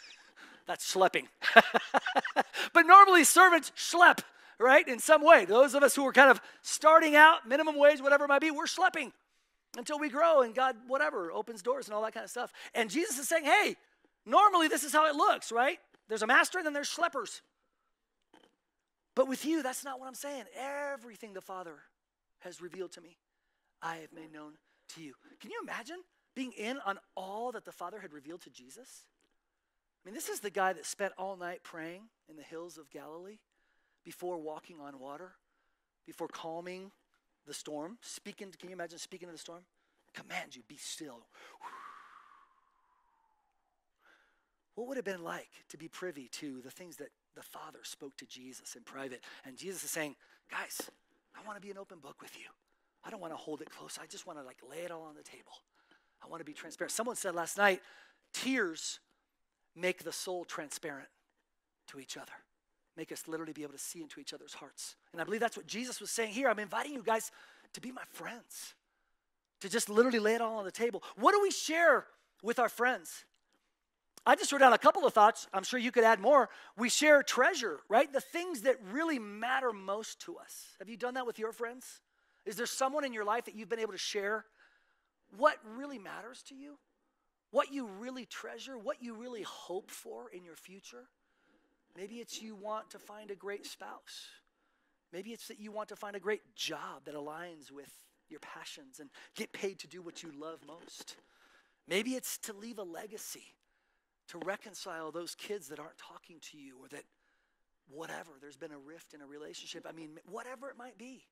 [0.68, 1.26] That's schlepping.
[2.74, 4.20] but normally, servants schlep,
[4.60, 5.46] right, in some way.
[5.46, 8.52] Those of us who are kind of starting out, minimum wage, whatever it might be,
[8.52, 9.12] we're schlepping
[9.78, 12.52] until we grow and God, whatever, opens doors and all that kind of stuff.
[12.74, 13.76] And Jesus is saying, hey,
[14.26, 15.80] normally this is how it looks, right?
[16.10, 17.42] There's a master and then there's schleppers.
[19.16, 20.44] But with you, that's not what I'm saying.
[20.58, 21.76] Everything the Father
[22.40, 23.18] has revealed to me,
[23.82, 24.54] I have made known
[24.96, 25.14] to you.
[25.40, 25.98] Can you imagine
[26.36, 29.06] being in on all that the Father had revealed to Jesus?
[30.08, 32.90] I mean, this is the guy that spent all night praying in the hills of
[32.90, 33.40] Galilee
[34.06, 35.34] before walking on water,
[36.06, 36.92] before calming
[37.46, 39.64] the storm, speaking, can you imagine speaking to the storm?
[40.14, 41.28] Command you, be still.
[44.76, 47.80] What would it have been like to be privy to the things that the Father
[47.84, 49.26] spoke to Jesus in private?
[49.44, 50.16] And Jesus is saying,
[50.50, 50.90] guys,
[51.36, 52.46] I want to be an open book with you.
[53.04, 54.00] I don't want to hold it close.
[54.02, 55.52] I just want to like lay it all on the table.
[56.24, 56.94] I want to be transparent.
[56.94, 57.82] Someone said last night,
[58.32, 59.02] tears
[59.78, 61.08] make the soul transparent
[61.88, 62.32] to each other.
[62.98, 64.96] Make us literally be able to see into each other's hearts.
[65.12, 66.50] And I believe that's what Jesus was saying here.
[66.50, 67.32] I'm inviting you guys
[67.74, 68.74] to be my friends,
[69.62, 71.04] to just literally lay it all on the table.
[71.16, 72.06] What do we share
[72.42, 73.24] with our friends?
[74.26, 75.48] I just wrote down a couple of thoughts.
[75.54, 76.50] I'm sure you could add more.
[76.76, 78.12] We share treasure, right?
[78.12, 80.76] The things that really matter most to us.
[80.80, 82.02] Have you done that with your friends?
[82.46, 84.46] Is there someone in your life that you've been able to share
[85.38, 86.78] what really matters to you?
[87.52, 88.78] What you really treasure?
[88.78, 91.06] What you really hope for in your future?
[91.96, 94.28] Maybe it's you want to find a great spouse.
[95.14, 97.92] Maybe it's that you want to find a great job that aligns with
[98.30, 101.16] your passions and get paid to do what you love most.
[101.88, 103.56] Maybe it's to leave a legacy
[104.28, 107.04] to reconcile those kids that aren't talking to you or that
[107.90, 109.86] whatever, there's been a rift in a relationship.
[109.88, 111.24] I mean, whatever it might be.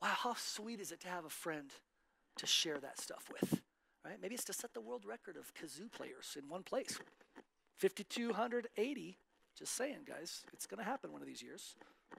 [0.00, 1.70] Wow, how sweet is it to have a friend
[2.36, 3.60] to share that stuff with,
[4.04, 4.16] right?
[4.20, 6.98] Maybe it's to set the world record of kazoo players in one place.
[7.78, 9.18] 5,280.
[9.58, 11.76] Just saying, guys, it's going to happen one of these years.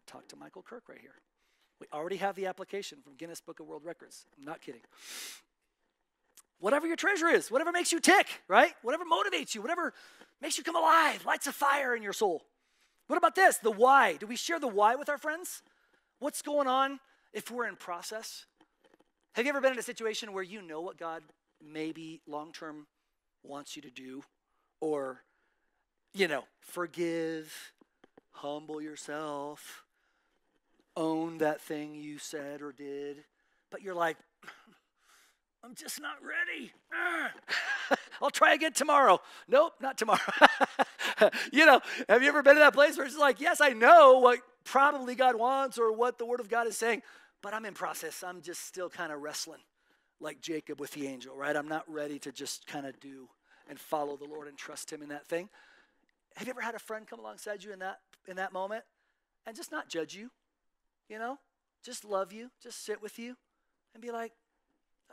[0.08, 1.16] Talk to Michael Kirk right here.
[1.82, 4.26] We already have the application from Guinness Book of World Records.
[4.38, 4.82] I'm not kidding
[6.60, 8.74] whatever your treasure is, whatever makes you tick, right?
[8.82, 9.94] Whatever motivates you, whatever
[10.42, 12.44] makes you come alive, lights a fire in your soul.
[13.08, 13.58] What about this?
[13.58, 14.14] The why.
[14.14, 15.62] Do we share the why with our friends?
[16.20, 17.00] What's going on
[17.34, 18.46] if we're in process?
[19.34, 21.22] Have you ever been in a situation where you know what God
[21.66, 22.88] maybe long term
[23.44, 24.24] wants you to do?
[24.82, 25.24] Or,
[26.14, 27.74] you know, forgive,
[28.32, 29.84] humble yourself,
[30.96, 33.24] own that thing you said or did,
[33.72, 34.18] but you're like,
[35.64, 36.72] I'm just not ready.
[38.22, 39.20] I'll try again tomorrow.
[39.48, 40.20] Nope, not tomorrow.
[41.52, 44.20] you know, have you ever been in that place where it's like, yes, I know
[44.20, 47.02] what probably God wants or what the Word of God is saying,
[47.42, 48.24] but I'm in process.
[48.24, 49.62] I'm just still kind of wrestling
[50.20, 51.56] like Jacob with the angel, right?
[51.56, 53.28] I'm not ready to just kind of do
[53.70, 55.50] and follow the Lord and trust Him in that thing.
[56.36, 58.84] Have you ever had a friend come alongside you in that in that moment
[59.46, 60.30] and just not judge you?
[61.10, 61.40] You know,
[61.84, 63.36] just love you, just sit with you,
[63.94, 64.32] and be like,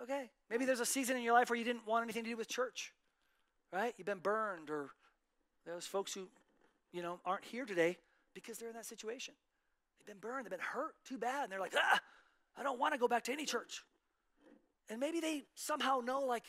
[0.00, 0.30] Okay.
[0.50, 2.48] Maybe there's a season in your life where you didn't want anything to do with
[2.48, 2.92] church,
[3.72, 3.94] right?
[3.96, 4.90] You've been burned, or
[5.66, 6.28] those folks who,
[6.92, 7.98] you know, aren't here today
[8.34, 9.34] because they're in that situation.
[9.98, 12.00] They've been burned, they've been hurt too bad, and they're like, ah,
[12.56, 13.82] I don't want to go back to any church.
[14.92, 16.44] And maybe they somehow know, like,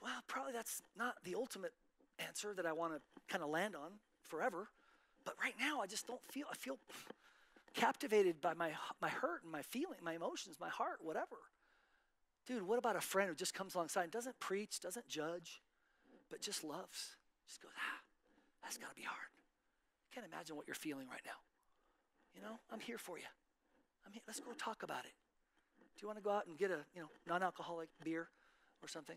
[0.00, 1.74] well, probably that's not the ultimate
[2.18, 3.90] answer that I want to kind of land on
[4.22, 4.68] forever.
[5.26, 6.78] But right now, I just don't feel, I feel
[7.74, 8.70] captivated by my,
[9.02, 11.36] my hurt and my feeling, my emotions, my heart, whatever.
[12.46, 15.60] Dude, what about a friend who just comes alongside and doesn't preach, doesn't judge,
[16.30, 17.16] but just loves?
[17.46, 18.00] Just goes, ah,
[18.62, 19.28] that's got to be hard.
[20.10, 21.44] I can't imagine what you're feeling right now.
[22.34, 23.28] You know, I'm here for you.
[24.06, 24.22] I'm here.
[24.26, 25.12] Let's go talk about it.
[25.96, 28.28] Do you want to go out and get a, you know, non-alcoholic beer
[28.82, 29.16] or something?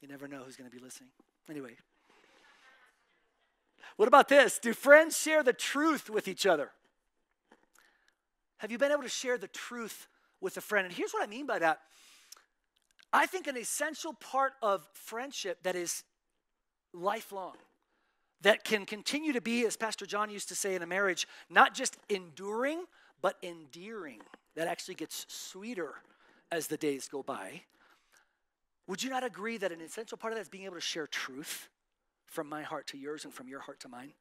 [0.00, 1.10] You never know who's going to be listening.
[1.48, 1.76] Anyway.
[3.96, 4.58] What about this?
[4.58, 6.70] Do friends share the truth with each other?
[8.58, 10.06] Have you been able to share the truth
[10.40, 10.86] with a friend.
[10.86, 11.80] And here's what I mean by that
[13.12, 16.04] I think an essential part of friendship that is
[16.92, 17.54] lifelong,
[18.40, 21.74] that can continue to be, as Pastor John used to say in a marriage, not
[21.74, 22.84] just enduring,
[23.22, 24.20] but endearing.
[24.56, 25.94] That actually gets sweeter
[26.50, 27.62] as the days go by.
[28.86, 31.06] Would you not agree that an essential part of that is being able to share
[31.06, 31.68] truth
[32.26, 34.12] from my heart to yours and from your heart to mine?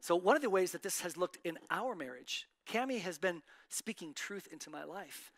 [0.00, 3.42] So, one of the ways that this has looked in our marriage, Cami has been
[3.68, 5.30] speaking truth into my life.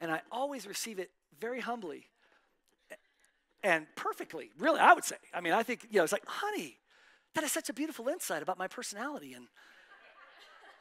[0.00, 2.06] And I always receive it very humbly
[3.64, 5.16] and perfectly, really, I would say.
[5.32, 6.78] I mean, I think, you know, it's like, honey,
[7.34, 9.34] That is such a beautiful insight about my personality.
[9.34, 9.48] And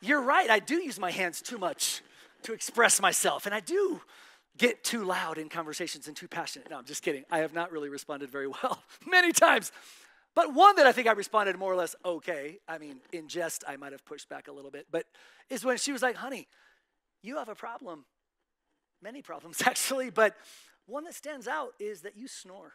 [0.03, 2.01] you're right, I do use my hands too much
[2.43, 3.45] to express myself.
[3.45, 4.01] And I do
[4.57, 6.69] get too loud in conversations and too passionate.
[6.69, 7.23] No, I'm just kidding.
[7.31, 9.71] I have not really responded very well many times.
[10.35, 13.63] But one that I think I responded more or less okay, I mean, in jest,
[13.67, 15.05] I might have pushed back a little bit, but
[15.49, 16.47] is when she was like, honey,
[17.21, 18.05] you have a problem.
[19.01, 20.35] Many problems, actually, but
[20.85, 22.73] one that stands out is that you snore.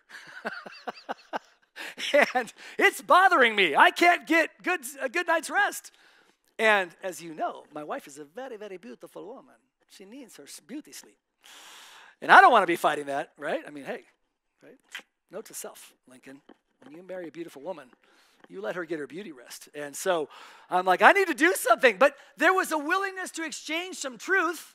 [2.35, 3.77] and it's bothering me.
[3.77, 5.93] I can't get good, a good night's rest.
[6.59, 9.55] And as you know, my wife is a very, very beautiful woman.
[9.91, 11.17] She needs her beauty sleep.
[12.21, 13.63] And I don't want to be fighting that, right?
[13.67, 14.03] I mean, hey,
[14.63, 14.77] right?
[15.31, 16.41] Note to self, Lincoln.
[16.85, 17.91] When you marry a beautiful woman,
[18.49, 19.69] you let her get her beauty rest.
[19.75, 20.29] And so
[20.71, 21.97] I'm like, I need to do something.
[21.99, 24.75] But there was a willingness to exchange some truth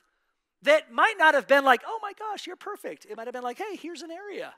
[0.62, 3.06] that might not have been like, oh my gosh, you're perfect.
[3.08, 4.54] It might have been like, hey, here's an area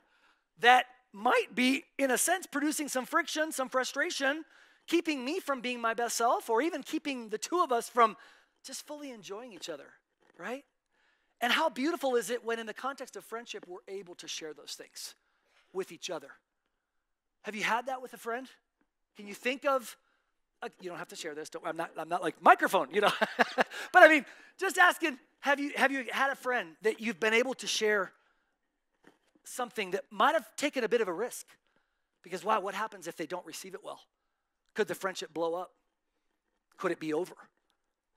[0.59, 4.43] that might be, in a sense, producing some friction, some frustration,
[4.87, 8.15] keeping me from being my best self, or even keeping the two of us from
[8.65, 9.87] just fully enjoying each other,
[10.37, 10.63] right?
[11.41, 14.53] And how beautiful is it when, in the context of friendship, we're able to share
[14.53, 15.15] those things
[15.71, 16.29] with each other?
[17.43, 18.47] Have you had that with a friend?
[19.15, 19.95] Can you think of,
[20.63, 23.01] uh, you don't have to share this, don't, I'm, not, I'm not like microphone, you
[23.01, 23.11] know.
[23.93, 24.25] but I mean,
[24.59, 28.11] just asking, have you, have you had a friend that you've been able to share
[29.43, 31.45] something that might have taken a bit of a risk?
[32.23, 34.01] Because, wow, what happens if they don't receive it well?
[34.77, 35.71] Could the friendship blow up?
[36.77, 37.33] Could it be over?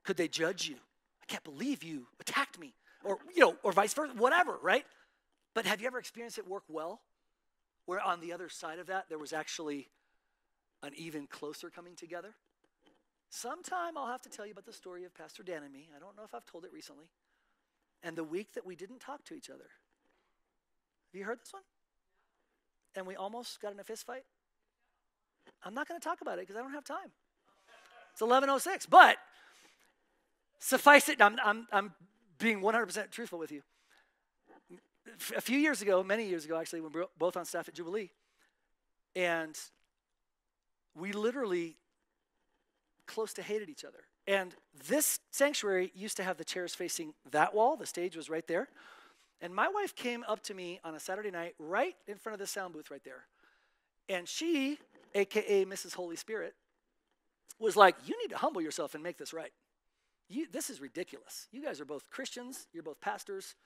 [0.04, 0.76] Could they judge you?
[1.22, 4.84] I can't believe you attacked me or you know, or vice versa, whatever, right?
[5.54, 7.00] But have you ever experienced it work well?
[7.86, 9.88] Where on the other side of that, there was actually
[10.82, 12.34] an even closer coming together?
[13.30, 15.88] Sometime I'll have to tell you about the story of Pastor Dan and me.
[15.96, 17.06] I don't know if I've told it recently.
[18.02, 19.70] And the week that we didn't talk to each other.
[21.10, 21.62] Have you heard this one?
[22.94, 24.24] And we almost got in a fist fight?
[25.64, 27.10] I'm not going to talk about it because I don't have time.
[28.12, 28.86] It's 11:06.
[28.88, 29.16] But
[30.58, 31.94] suffice it, I'm, I'm, I'm
[32.38, 33.62] being 100% truthful with you.
[35.36, 37.74] A few years ago, many years ago actually, when we were both on staff at
[37.74, 38.10] Jubilee,
[39.16, 39.58] and
[40.94, 41.76] we literally
[43.06, 44.04] close to hated each other.
[44.26, 44.54] And
[44.86, 48.68] this sanctuary used to have the chairs facing that wall, the stage was right there.
[49.40, 52.38] And my wife came up to me on a Saturday night right in front of
[52.38, 53.24] the sound booth right there.
[54.08, 54.78] And she,
[55.14, 55.94] AKA Mrs.
[55.94, 56.54] Holy Spirit,
[57.58, 59.52] was like, You need to humble yourself and make this right.
[60.28, 61.48] You, this is ridiculous.
[61.50, 63.56] You guys are both Christians, you're both pastors,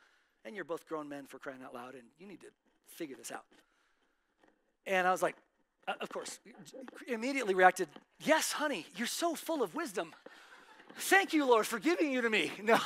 [0.44, 2.48] and you're both grown men for crying out loud, and you need to
[2.87, 3.44] figure this out.
[4.87, 5.37] And I was like,
[5.87, 6.40] uh, of course,
[7.07, 7.88] immediately reacted,
[8.20, 10.14] Yes, honey, you're so full of wisdom.
[10.96, 12.50] Thank you, Lord, for giving you to me.
[12.62, 12.78] No,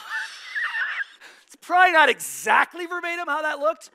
[1.47, 3.91] it's probably not exactly verbatim how that looked,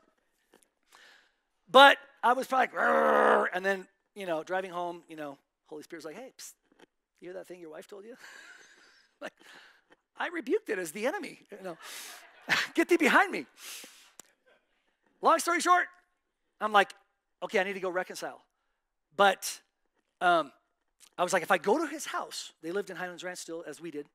[1.70, 6.06] but I was probably like, and then, you know, driving home, you know, Holy Spirit's
[6.06, 6.54] like, Hey, psst,
[7.20, 8.16] you hear that thing your wife told you?
[9.22, 9.34] like,
[10.18, 11.40] I rebuked it as the enemy.
[11.52, 11.78] You know,
[12.76, 13.46] get thee behind me.
[15.22, 15.86] Long story short,
[16.60, 16.94] I'm like,
[17.42, 18.42] okay, I need to go reconcile.
[19.16, 19.60] But
[20.20, 20.52] um,
[21.18, 23.64] I was like, if I go to his house, they lived in Highlands Ranch still,
[23.68, 24.08] as we did.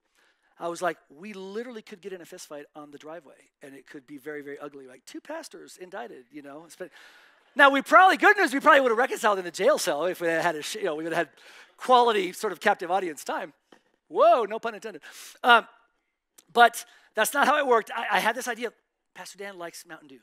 [0.61, 3.87] I was like, we literally could get in a fistfight on the driveway, and it
[3.87, 4.87] could be very, very ugly.
[4.87, 6.67] Like two pastors indicted, you know.
[7.59, 10.21] Now we probably, good news, we probably would have reconciled in the jail cell if
[10.21, 11.37] we had a, you know, we would have had
[11.77, 13.53] quality sort of captive audience time.
[14.07, 15.03] Whoa, no pun intended.
[15.43, 15.67] Um,
[16.53, 16.85] but
[17.17, 17.91] that's not how it worked.
[17.95, 18.73] I, I, had this idea.
[19.13, 20.21] Pastor Dan likes Mountain Dew.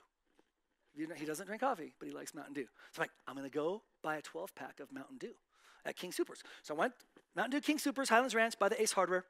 [0.95, 2.67] You know, he doesn't drink coffee, but he likes Mountain Dew.
[2.93, 5.33] So I'm like, I'm going to go buy a 12 pack of Mountain Dew
[5.85, 6.41] at King Soopers.
[6.63, 6.93] So I went
[7.35, 9.25] Mountain Dew, King Soopers, Highlands Ranch, by the Ace Hardware,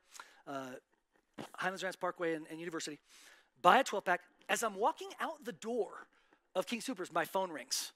[0.47, 0.73] uh,
[1.55, 2.99] Highlands Ranch Parkway and, and University.
[3.63, 4.21] Buy a 12 pack.
[4.47, 6.05] As I'm walking out the door
[6.55, 7.91] of King Soopers, my phone rings.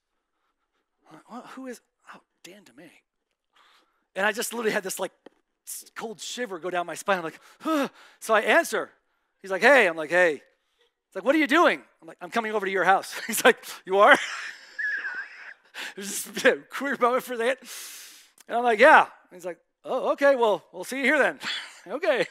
[1.12, 1.82] Like, who is?
[2.14, 2.90] Oh, Dan DeMay.
[4.16, 5.12] And I just literally had this like
[5.96, 7.20] cold shiver go down my spine.
[7.20, 7.90] I'm like, huh.
[8.20, 8.90] so I answer.
[9.42, 9.88] He's like, hey.
[9.88, 10.34] I'm like, hey.
[10.34, 11.82] It's like, what are you doing?
[12.02, 13.20] I'm like, I'm coming over to your house.
[13.28, 14.18] He's like, you are?
[15.96, 17.58] There's just a queer moment for that.
[18.48, 19.08] And I'm like, yeah.
[19.32, 21.40] He's like, oh, okay, well, we'll see you here then.
[21.88, 22.26] okay.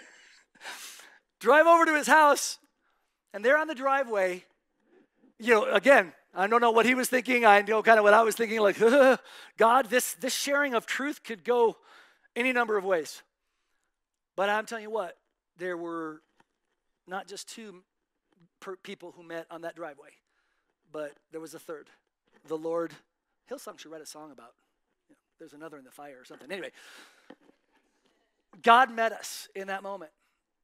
[1.41, 2.59] Drive over to his house,
[3.33, 4.45] and there on the driveway,
[5.39, 7.45] you know, again, I don't know what he was thinking.
[7.45, 8.79] I know kind of what I was thinking, like,
[9.57, 11.77] God, this, this sharing of truth could go
[12.37, 13.23] any number of ways.
[14.37, 15.17] But I'm telling you what,
[15.57, 16.23] there were
[17.07, 17.83] not just two
[18.83, 20.11] people who met on that driveway,
[20.93, 21.89] but there was a third.
[22.47, 22.93] The Lord,
[23.51, 24.53] Hillsong should write a song about.
[25.09, 26.51] You know, there's another in the fire or something.
[26.51, 26.71] Anyway,
[28.63, 30.13] God met us in that moment,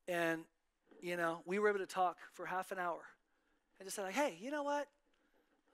[0.06, 0.42] and
[1.00, 3.00] you know we were able to talk for half an hour,
[3.78, 4.86] and just said like, hey, you know what?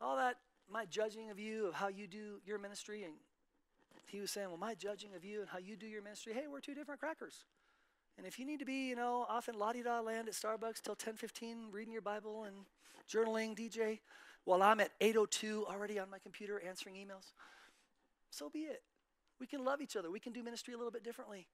[0.00, 0.36] All that
[0.70, 3.14] my judging of you of how you do your ministry and
[4.06, 6.44] he was saying, Well, my judging of you and how you do your ministry, hey,
[6.50, 7.44] we're two different crackers.
[8.18, 10.34] And if you need to be, you know, off in la di da land at
[10.34, 12.56] Starbucks till 10:15, reading your Bible and
[13.08, 14.00] journaling, DJ,
[14.44, 17.32] while I'm at 802 already on my computer answering emails,
[18.30, 18.82] so be it.
[19.38, 20.10] We can love each other.
[20.10, 21.46] We can do ministry a little bit differently.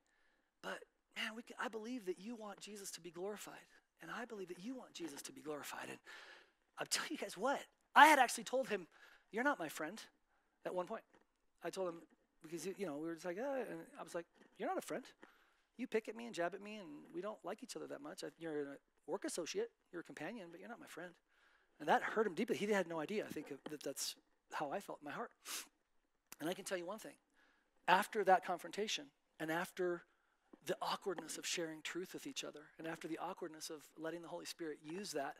[0.62, 0.80] But
[1.16, 3.54] man, we can, I believe that you want Jesus to be glorified.
[4.02, 5.88] And I believe that you want Jesus to be glorified.
[5.88, 5.98] And
[6.78, 7.60] I'll tell you guys what,
[7.96, 8.86] I had actually told him,
[9.32, 10.00] You're not my friend
[10.64, 11.02] at one point.
[11.64, 11.94] I told him,
[12.42, 14.26] because, you know, we were just like, and I was like,
[14.58, 15.04] You're not a friend.
[15.78, 18.00] You pick at me and jab at me, and we don't like each other that
[18.00, 18.22] much.
[18.22, 18.76] I- You're a
[19.06, 21.12] work associate, you're a companion, but you're not my friend.
[21.80, 22.56] And that hurt him deeply.
[22.56, 24.14] He had no idea, I think, that that's
[24.52, 25.30] how I felt in my heart.
[26.40, 27.14] And I can tell you one thing
[27.88, 29.06] after that confrontation,
[29.38, 30.02] and after
[30.66, 34.28] the awkwardness of sharing truth with each other, and after the awkwardness of letting the
[34.28, 35.36] Holy Spirit use that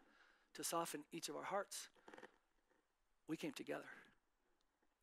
[0.54, 1.88] to soften each of our hearts,
[3.28, 3.84] we came together.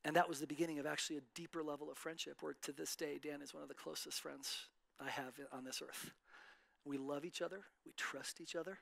[0.06, 2.96] And that was the beginning of actually a deeper level of friendship, where to this
[2.96, 4.68] day, Dan is one of the closest friends
[5.00, 6.12] I have on this earth.
[6.86, 8.80] We love each other, we trust each other,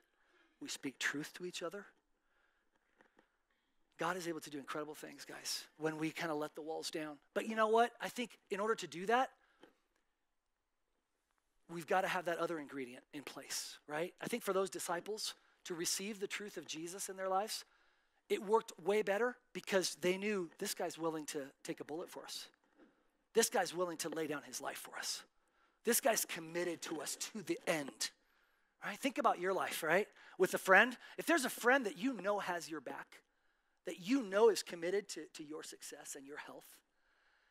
[0.60, 1.86] we speak truth to each other.
[4.00, 6.90] God is able to do incredible things, guys, when we kind of let the walls
[6.90, 7.18] down.
[7.36, 7.92] But you know what?
[8.02, 9.30] I think in order to do that,
[11.72, 14.12] we've got to have that other ingredient in place, right?
[14.20, 15.36] I think for those disciples
[15.66, 17.64] to receive the truth of Jesus in their lives,
[18.32, 22.24] it worked way better because they knew this guy's willing to take a bullet for
[22.24, 22.48] us.
[23.34, 25.22] This guy's willing to lay down his life for us.
[25.84, 28.12] This guy's committed to us to the end.
[28.86, 28.98] Right?
[28.98, 30.08] Think about your life, right?
[30.38, 30.96] With a friend.
[31.18, 33.18] If there's a friend that you know has your back,
[33.86, 36.78] that you know is committed to, to your success and your health,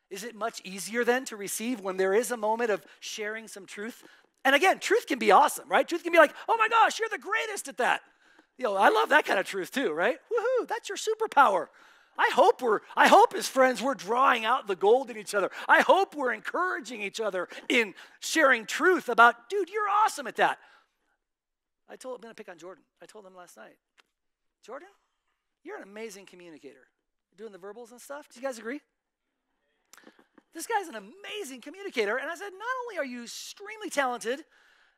[0.09, 3.67] is it much easier then to receive when there is a moment of sharing some
[3.67, 4.03] truth?
[4.43, 5.87] And again, truth can be awesome, right?
[5.87, 8.01] Truth can be like, oh my gosh, you're the greatest at that.
[8.61, 10.17] You know, I love that kind of truth too, right?
[10.31, 11.65] Woohoo, that's your superpower.
[12.15, 15.49] I hope we're, I hope as friends we're drawing out the gold in each other.
[15.67, 20.59] I hope we're encouraging each other in sharing truth about, dude, you're awesome at that.
[21.89, 22.83] I told, I'm gonna pick on Jordan.
[23.01, 23.77] I told him last night,
[24.63, 24.89] Jordan,
[25.63, 26.85] you're an amazing communicator.
[27.35, 28.27] Doing the verbals and stuff.
[28.31, 28.79] Do you guys agree?
[30.53, 32.17] This guy's an amazing communicator.
[32.17, 34.41] And I said, not only are you extremely talented,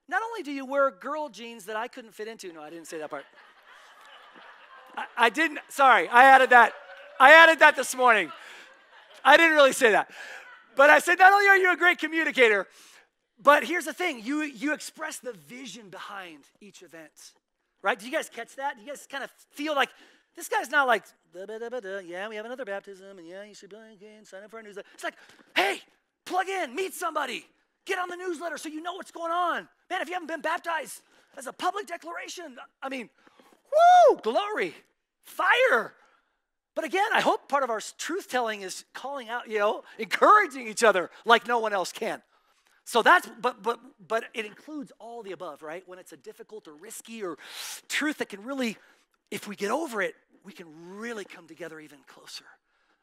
[0.10, 2.52] not only do you wear girl jeans that I couldn't fit into.
[2.52, 3.24] No, I didn't say that part.
[4.98, 6.74] I, I didn't, sorry, I added that.
[7.20, 8.32] I added that this morning.
[9.24, 10.10] I didn't really say that.
[10.76, 12.68] But I said, not only are you a great communicator,
[13.42, 17.34] but here's the thing you, you express the vision behind each event,
[17.82, 17.98] right?
[18.00, 18.78] Do you guys catch that?
[18.78, 19.90] Do you guys kind of feel like
[20.36, 23.54] this guy's not like, da, da, da, yeah, we have another baptism, and yeah, you
[23.54, 24.88] should and sign up for our newsletter.
[24.94, 25.16] It's like,
[25.56, 25.80] hey,
[26.26, 27.46] plug in, meet somebody,
[27.86, 29.68] get on the newsletter so you know what's going on.
[29.90, 31.02] Man, if you haven't been baptized
[31.38, 33.10] as a public declaration, I mean,
[33.74, 34.76] woo, glory,
[35.24, 35.94] fire.
[36.76, 40.68] But again, I hope part of our truth telling is calling out, you know, encouraging
[40.68, 42.22] each other like no one else can.
[42.86, 45.84] So that's, but but but it includes all the above, right?
[45.86, 47.38] When it's a difficult or risky or
[47.88, 48.78] truth that can really,
[49.32, 50.68] if we get over it, we can
[50.98, 52.46] really come together even closer.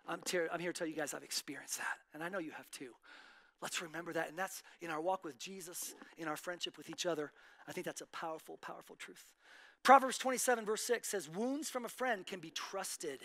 [0.07, 2.51] I'm, ter- I'm here to tell you guys I've experienced that, and I know you
[2.51, 2.91] have too.
[3.63, 7.07] Let's remember that, and that's in our walk with Jesus, in our friendship with each
[7.07, 7.33] other.
[7.69, 9.25] I think that's a powerful, powerful truth.
[9.83, 13.21] Proverbs 27, verse 6 says, Wounds from a friend can be trusted,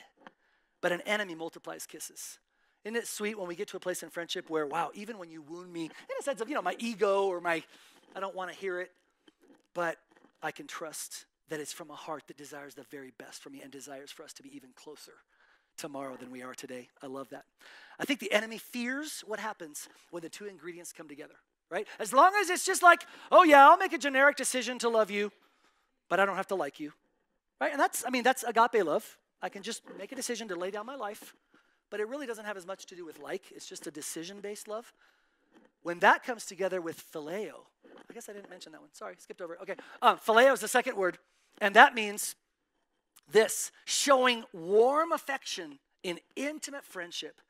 [0.82, 2.40] but an enemy multiplies kisses.
[2.84, 5.30] Isn't it sweet when we get to a place in friendship where, wow, even when
[5.30, 7.64] you wound me, in a sense of, you know, my ego or my,
[8.16, 8.92] I don't want to hear it,
[9.74, 9.98] but
[10.42, 13.62] I can trust that it's from a heart that desires the very best for me
[13.62, 15.14] and desires for us to be even closer
[15.78, 16.88] tomorrow than we are today.
[17.02, 17.46] I love that.
[18.00, 21.36] I think the enemy fears what happens when the two ingredients come together,
[21.70, 21.88] right?
[22.00, 23.02] As long as it's just like,
[23.32, 25.32] oh yeah, I'll make a generic decision to love you,
[26.10, 26.94] but I don't have to like you,
[27.60, 27.72] right?
[27.72, 29.18] And that's, I mean, that's agape love.
[29.42, 31.36] I can just make a decision to lay down my life,
[31.90, 33.52] but it really doesn't have as much to do with like.
[33.52, 34.92] It's just a decision based love.
[35.84, 37.66] When that comes together with phileo,
[38.10, 38.90] I guess I didn't mention that one.
[38.94, 39.58] Sorry, skipped over.
[39.62, 39.76] Okay.
[40.02, 41.18] Um, phileo is the second word,
[41.62, 42.36] and that means
[43.32, 47.42] this showing warm affection in intimate friendship,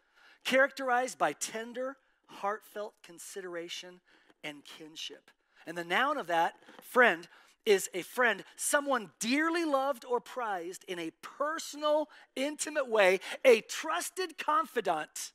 [0.44, 1.98] characterized by tender,
[2.28, 4.00] heartfelt consideration
[4.44, 5.30] and kinship.
[5.68, 7.28] And the noun of that, friend,
[7.66, 14.38] is a friend, someone dearly loved or prized in a personal, intimate way, a trusted
[14.38, 15.32] confidant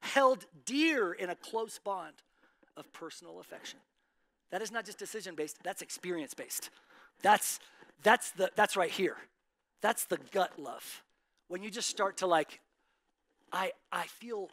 [0.00, 2.14] held dear in a close bond
[2.76, 3.78] of personal affection.
[4.50, 6.70] That is not just decision based, that's experience based.
[7.22, 7.60] That's,
[8.02, 9.16] that's, the, that's right here.
[9.80, 11.02] That's the gut love.
[11.48, 12.60] When you just start to like,
[13.52, 14.50] I, I feel,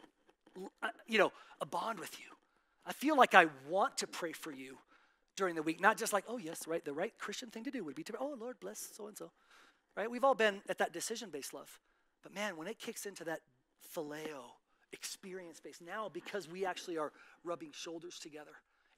[0.82, 2.26] uh, you know, a bond with you.
[2.86, 4.76] I feel like I want to pray for you
[5.36, 7.84] during the week, not just like, oh, yes, right, the right Christian thing to do
[7.84, 9.30] would be to, oh, Lord, bless so and so,
[9.96, 10.10] right?
[10.10, 11.80] We've all been at that decision based love.
[12.22, 13.40] But man, when it kicks into that
[13.94, 14.52] phileo,
[14.94, 15.82] experience based.
[15.82, 17.12] Now, because we actually are
[17.42, 18.52] rubbing shoulders together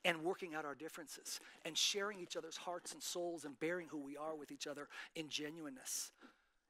[0.05, 3.99] and working out our differences and sharing each other's hearts and souls and bearing who
[3.99, 6.13] we are with each other in genuineness,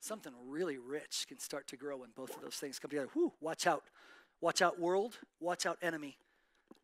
[0.00, 3.08] something really rich can start to grow when both of those things come together.
[3.12, 3.84] Whew, watch out.
[4.40, 5.18] Watch out, world.
[5.40, 6.16] Watch out, enemy,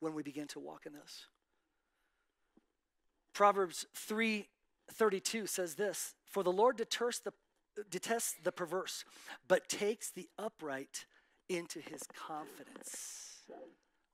[0.00, 1.26] when we begin to walk in this.
[3.32, 7.32] Proverbs 3:32 says this, "For the Lord detests the
[7.88, 9.04] detests the perverse,
[9.48, 11.06] but takes the upright
[11.48, 13.44] into his confidence."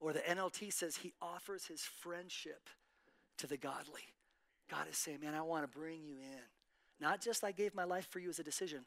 [0.00, 2.70] Or the NLT says he offers his friendship
[3.36, 4.14] to the godly.
[4.68, 6.48] God is saying, "Man, I want to bring you in.
[7.00, 8.86] Not just I gave my life for you as a decision,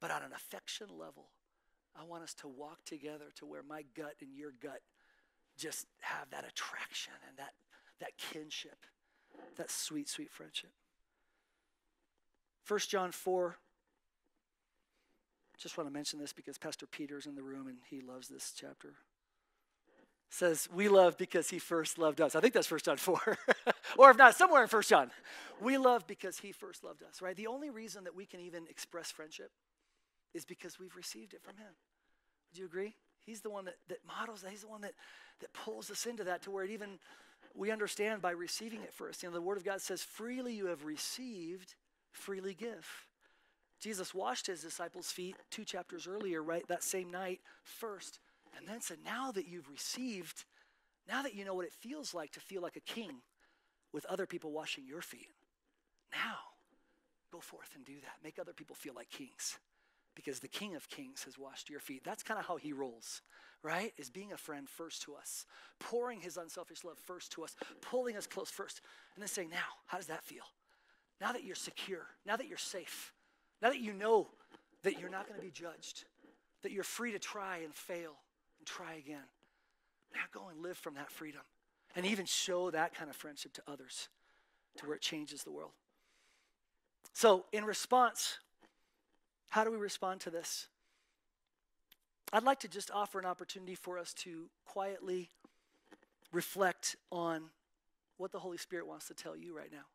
[0.00, 1.32] but on an affection level.
[1.94, 4.82] I want us to walk together to where my gut and your gut
[5.56, 7.54] just have that attraction and that
[7.98, 8.84] that kinship."
[9.56, 10.70] That sweet, sweet friendship.
[12.66, 13.56] 1 John 4.
[15.58, 18.52] Just want to mention this because Pastor Peter's in the room and he loves this
[18.56, 18.94] chapter.
[20.30, 22.36] Says, We love because he first loved us.
[22.36, 23.38] I think that's 1 John 4.
[23.98, 25.10] or if not, somewhere in 1 John.
[25.60, 27.36] We love because he first loved us, right?
[27.36, 29.50] The only reason that we can even express friendship
[30.32, 31.74] is because we've received it from him.
[32.50, 32.94] Would you agree?
[33.26, 34.50] He's the one that, that models that.
[34.50, 34.94] He's the one that,
[35.40, 36.98] that pulls us into that to where it even
[37.54, 39.22] we understand by receiving it first.
[39.22, 41.74] You know, the Word of God says, freely you have received,
[42.12, 42.86] freely give.
[43.80, 46.66] Jesus washed his disciples' feet two chapters earlier, right?
[46.68, 48.20] That same night first.
[48.56, 50.44] And then said, now that you've received,
[51.08, 53.22] now that you know what it feels like to feel like a king
[53.92, 55.28] with other people washing your feet,
[56.12, 56.36] now
[57.32, 58.16] go forth and do that.
[58.22, 59.58] Make other people feel like kings
[60.14, 62.02] because the King of Kings has washed your feet.
[62.04, 63.22] That's kind of how he rolls,
[63.62, 63.92] right?
[63.96, 65.46] Is being a friend first to us,
[65.78, 68.80] pouring his unselfish love first to us, pulling us close first,
[69.14, 70.44] and then saying, Now, how does that feel?
[71.20, 73.12] Now that you're secure, now that you're safe,
[73.62, 74.28] now that you know
[74.82, 76.04] that you're not going to be judged,
[76.62, 78.12] that you're free to try and fail
[78.58, 79.28] and try again,
[80.14, 81.42] now go and live from that freedom
[81.94, 84.08] and even show that kind of friendship to others
[84.78, 85.72] to where it changes the world.
[87.12, 88.38] So, in response,
[89.50, 90.68] how do we respond to this?
[92.32, 95.30] I'd like to just offer an opportunity for us to quietly
[96.32, 97.50] reflect on
[98.16, 99.86] what the Holy Spirit wants to tell you right now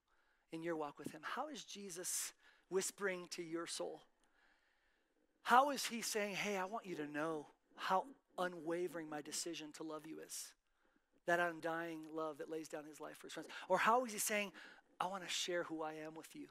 [0.52, 1.22] in your walk with Him.
[1.24, 2.34] How is Jesus
[2.70, 4.02] whispering to your soul?
[5.44, 7.48] How is He saying, Hey, I want you to know
[7.78, 8.04] how
[8.38, 10.52] unwavering my decision to love you is?
[11.28, 13.50] That undying love that lays down His life for His friends.
[13.70, 14.52] Or how is He saying,
[15.00, 16.48] I want to share who I am with you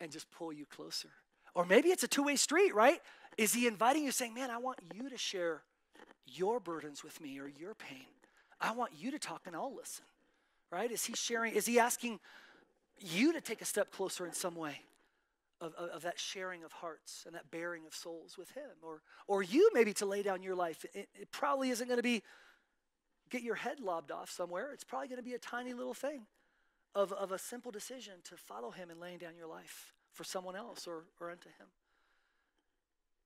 [0.00, 1.10] and just pull you closer?
[1.58, 3.00] Or maybe it's a two way street, right?
[3.36, 5.64] Is he inviting you, saying, Man, I want you to share
[6.24, 8.06] your burdens with me or your pain?
[8.60, 10.04] I want you to talk and I'll listen,
[10.70, 10.88] right?
[10.88, 12.20] Is he sharing, is he asking
[13.00, 14.82] you to take a step closer in some way
[15.60, 18.70] of, of, of that sharing of hearts and that bearing of souls with him?
[18.80, 20.86] Or, or you maybe to lay down your life?
[20.94, 22.22] It, it probably isn't going to be
[23.30, 24.70] get your head lobbed off somewhere.
[24.72, 26.26] It's probably going to be a tiny little thing
[26.94, 30.56] of, of a simple decision to follow him and laying down your life for someone
[30.56, 31.68] else or, or unto him.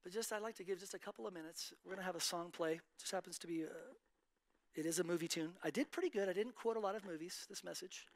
[0.03, 1.73] But just, I'd like to give just a couple of minutes.
[1.85, 2.81] We're going to have a song play.
[3.01, 3.69] Just happens to be, a,
[4.79, 5.53] it is a movie tune.
[5.65, 6.29] I did pretty good.
[6.29, 8.07] I didn't quote a lot of movies, this message.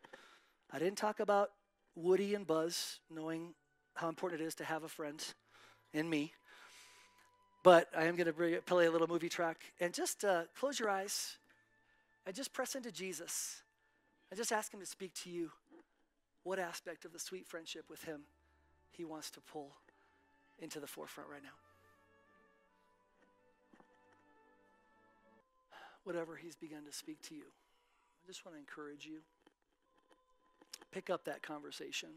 [0.71, 1.53] I didn't talk about
[1.95, 3.55] Woody and Buzz, knowing
[3.95, 5.25] how important it is to have a friend
[5.95, 6.35] in me.
[7.65, 9.73] But I am going to play a little movie track.
[9.81, 11.39] And just uh, close your eyes
[12.27, 13.63] and just press into Jesus.
[14.31, 15.51] And just ask him to speak to you.
[16.43, 18.25] What aspect of the sweet friendship with him
[18.93, 19.73] he wants to pull
[20.59, 21.51] into the forefront right now.
[26.05, 29.19] Whatever He's begun to speak to you, I just want to encourage you.
[30.93, 32.11] Pick up that conversation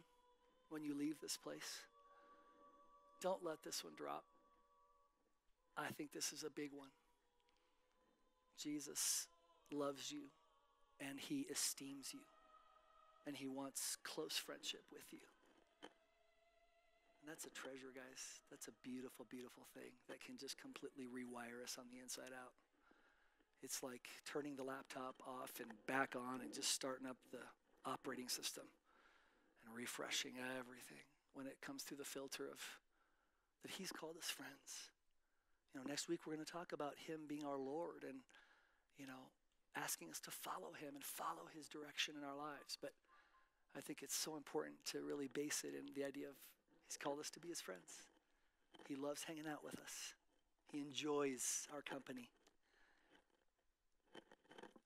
[0.70, 1.82] when you leave this place.
[3.22, 4.24] Don't let this one drop.
[5.76, 6.90] I think this is a big one.
[8.58, 9.28] Jesus
[9.72, 10.24] loves you
[11.00, 12.20] and he esteems you
[13.26, 15.20] and he wants close friendship with you.
[17.22, 18.42] And that's a treasure, guys.
[18.50, 22.56] That's a beautiful, beautiful thing that can just completely rewire us on the inside out.
[23.62, 27.44] It's like turning the laptop off and back on and just starting up the
[27.84, 28.64] operating system
[29.66, 31.04] and refreshing everything
[31.34, 32.60] when it comes through the filter of
[33.64, 34.92] that He's called us friends.
[35.74, 38.24] You know, next week we're going to talk about Him being our Lord and,
[38.98, 39.28] you know,
[39.76, 42.78] asking us to follow Him and follow His direction in our lives.
[42.80, 42.96] But
[43.76, 46.40] I think it's so important to really base it in the idea of
[46.90, 48.08] He's called us to be his friends.
[48.88, 50.16] He loves hanging out with us,
[50.72, 52.30] he enjoys our company.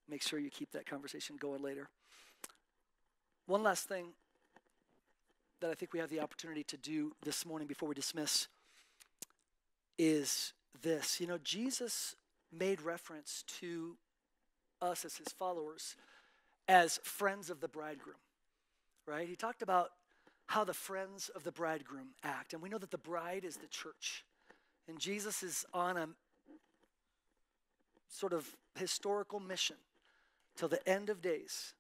[0.09, 1.87] Make sure you keep that conversation going later.
[3.45, 4.07] One last thing
[5.61, 8.47] that I think we have the opportunity to do this morning before we dismiss
[9.97, 10.51] is
[10.81, 11.21] this.
[11.21, 12.15] You know, Jesus
[12.51, 13.95] made reference to
[14.81, 15.95] us as his followers
[16.67, 18.17] as friends of the bridegroom,
[19.07, 19.27] right?
[19.27, 19.91] He talked about
[20.53, 22.53] how the friends of the bridegroom act.
[22.53, 24.23] And we know that the bride is the church.
[24.87, 26.07] And Jesus is on a
[28.07, 29.77] sort of historical mission
[30.55, 31.73] till the end of days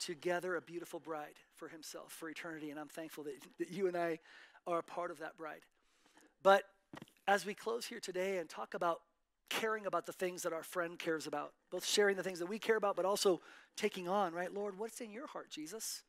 [0.00, 2.70] to gather a beautiful bride for himself for eternity.
[2.70, 4.18] And I'm thankful that, that you and I
[4.66, 5.62] are a part of that bride.
[6.42, 6.64] But
[7.28, 8.98] as we close here today and talk about
[9.48, 12.58] caring about the things that our friend cares about, both sharing the things that we
[12.58, 13.40] care about, but also
[13.76, 14.52] taking on, right?
[14.52, 16.02] Lord, what's in your heart, Jesus?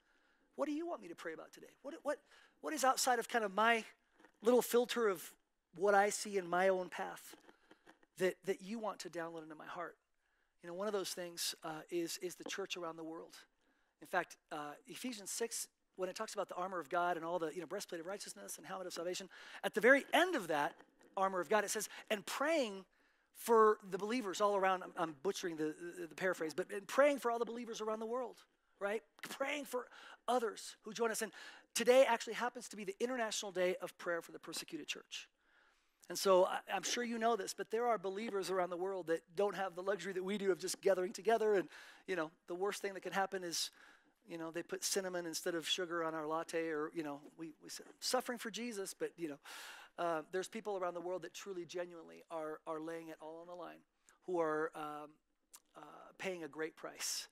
[0.60, 1.72] What do you want me to pray about today?
[1.84, 2.18] What, what,
[2.60, 3.86] what is outside of kind of my
[4.43, 5.32] little filter of
[5.78, 7.38] what I see in my own path
[8.18, 9.95] that, that you want to download into my heart?
[10.62, 13.36] You know, one of those things uh, is, is the church around the world.
[14.01, 17.39] In fact, uh, Ephesians 6, when it talks about the armor of God and all
[17.39, 19.30] the, you know, breastplate of righteousness and helmet of salvation,
[19.64, 20.76] at the very end of that
[21.16, 22.84] armor of God, it says, and praying
[23.34, 24.84] for the believers all around.
[24.84, 28.05] I'm, I'm butchering the, the, the, paraphrase, but praying for all the believers around the
[28.05, 28.43] world,
[28.80, 29.03] right?
[29.30, 29.88] Praying for
[30.27, 31.21] others who join us.
[31.21, 31.32] And
[31.75, 35.27] today actually happens to be the International Day of Prayer for the Persecuted Church.
[36.09, 39.07] And so I, I'm sure you know this, but there are believers around the world
[39.07, 41.53] that don't have the luxury that we do of just gathering together.
[41.55, 41.67] And,
[42.07, 43.69] you know, the worst thing that can happen is,
[44.27, 47.53] you know, they put cinnamon instead of sugar on our latte, or, you know, we,
[47.63, 47.69] we
[47.99, 49.39] suffering for Jesus, but, you know,
[49.97, 53.47] uh, there's people around the world that truly, genuinely are, are laying it all on
[53.47, 53.80] the line,
[54.25, 55.09] who are um,
[55.75, 55.82] uh,
[56.17, 57.27] paying a great price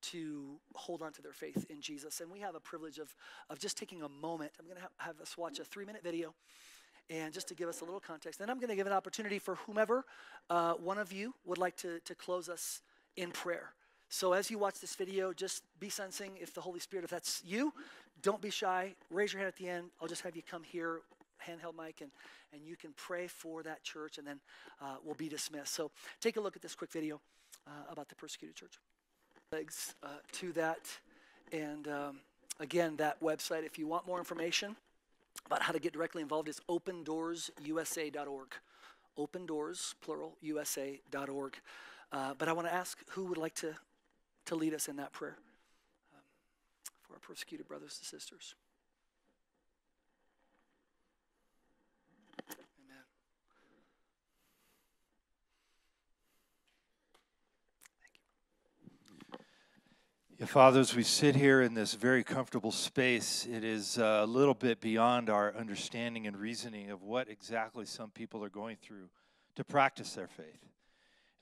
[0.00, 2.20] to hold on to their faith in Jesus.
[2.20, 3.14] And we have a privilege of,
[3.50, 4.52] of just taking a moment.
[4.58, 6.34] I'm going to ha- have us watch a three minute video.
[7.10, 9.38] And just to give us a little context, then I'm going to give an opportunity
[9.38, 10.04] for whomever
[10.50, 12.82] uh, one of you would like to, to close us
[13.16, 13.70] in prayer.
[14.10, 17.42] So as you watch this video, just be sensing if the Holy Spirit, if that's
[17.44, 17.72] you,
[18.22, 18.94] don't be shy.
[19.10, 19.86] Raise your hand at the end.
[20.00, 21.00] I'll just have you come here,
[21.46, 22.10] handheld mic, and,
[22.52, 24.40] and you can pray for that church, and then
[24.82, 25.74] uh, we'll be dismissed.
[25.74, 25.90] So
[26.20, 27.20] take a look at this quick video
[27.66, 28.78] uh, about the persecuted church
[29.52, 30.80] legs uh, to that.
[31.52, 32.20] And um,
[32.60, 34.76] again, that website, if you want more information
[35.46, 38.54] about how to get directly involved, is opendoorsusa.org.
[39.16, 41.56] Open doors, plural, usa.org.
[42.12, 43.74] Uh, but I want to ask who would like to,
[44.46, 45.38] to lead us in that prayer
[46.14, 46.20] um,
[47.02, 48.54] for our persecuted brothers and sisters.
[60.40, 64.26] Yeah, Father, as we sit here in this very comfortable space, it is uh, a
[64.26, 69.08] little bit beyond our understanding and reasoning of what exactly some people are going through
[69.56, 70.64] to practice their faith.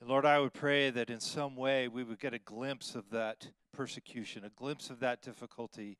[0.01, 3.07] And Lord, I would pray that in some way we would get a glimpse of
[3.11, 5.99] that persecution, a glimpse of that difficulty,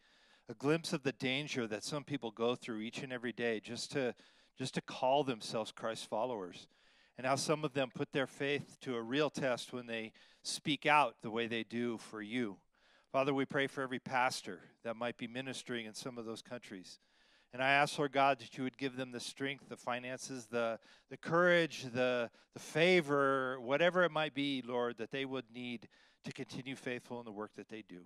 [0.49, 3.91] a glimpse of the danger that some people go through each and every day just
[3.91, 4.15] to
[4.57, 6.65] just to call themselves Christ followers.
[7.15, 10.87] And how some of them put their faith to a real test when they speak
[10.87, 12.57] out the way they do for you.
[13.11, 16.99] Father, we pray for every pastor that might be ministering in some of those countries.
[17.53, 20.77] And I ask, Lord God, that you would give them the strength, the finances, the,
[21.09, 25.87] the courage, the, the favor, whatever it might be, Lord, that they would need
[26.25, 28.01] to continue faithful in the work that they do.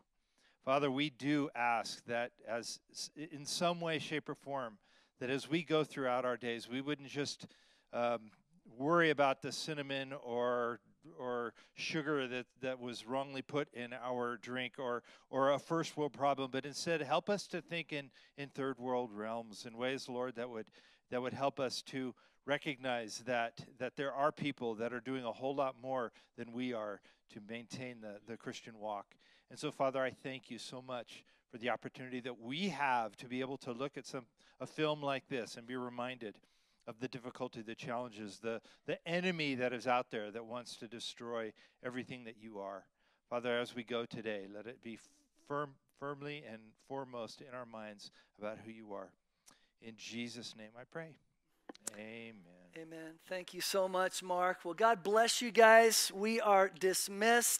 [0.63, 2.79] Father, we do ask that as
[3.15, 4.77] in some way, shape, or form,
[5.19, 7.47] that as we go throughout our days, we wouldn't just
[7.91, 8.29] um,
[8.77, 10.79] worry about the cinnamon or
[11.17, 16.13] or sugar that, that was wrongly put in our drink or, or a first world
[16.13, 20.35] problem, but instead help us to think in, in third world realms in ways, Lord,
[20.35, 20.67] that would,
[21.09, 22.13] that would help us to
[22.45, 26.73] recognize that, that there are people that are doing a whole lot more than we
[26.73, 27.01] are
[27.33, 29.15] to maintain the, the Christian walk.
[29.49, 33.27] And so, Father, I thank you so much for the opportunity that we have to
[33.27, 34.25] be able to look at some
[34.61, 36.35] a film like this and be reminded
[36.91, 40.87] of the difficulty, the challenges, the, the enemy that is out there that wants to
[40.89, 41.53] destroy
[41.85, 42.83] everything that you are.
[43.29, 44.99] Father, as we go today, let it be
[45.47, 49.09] firm, firmly and foremost in our minds about who you are.
[49.81, 51.15] In Jesus' name I pray.
[51.97, 52.33] Amen.
[52.77, 53.13] Amen.
[53.27, 54.59] Thank you so much, Mark.
[54.65, 56.11] Well, God bless you guys.
[56.13, 57.59] We are dismissed.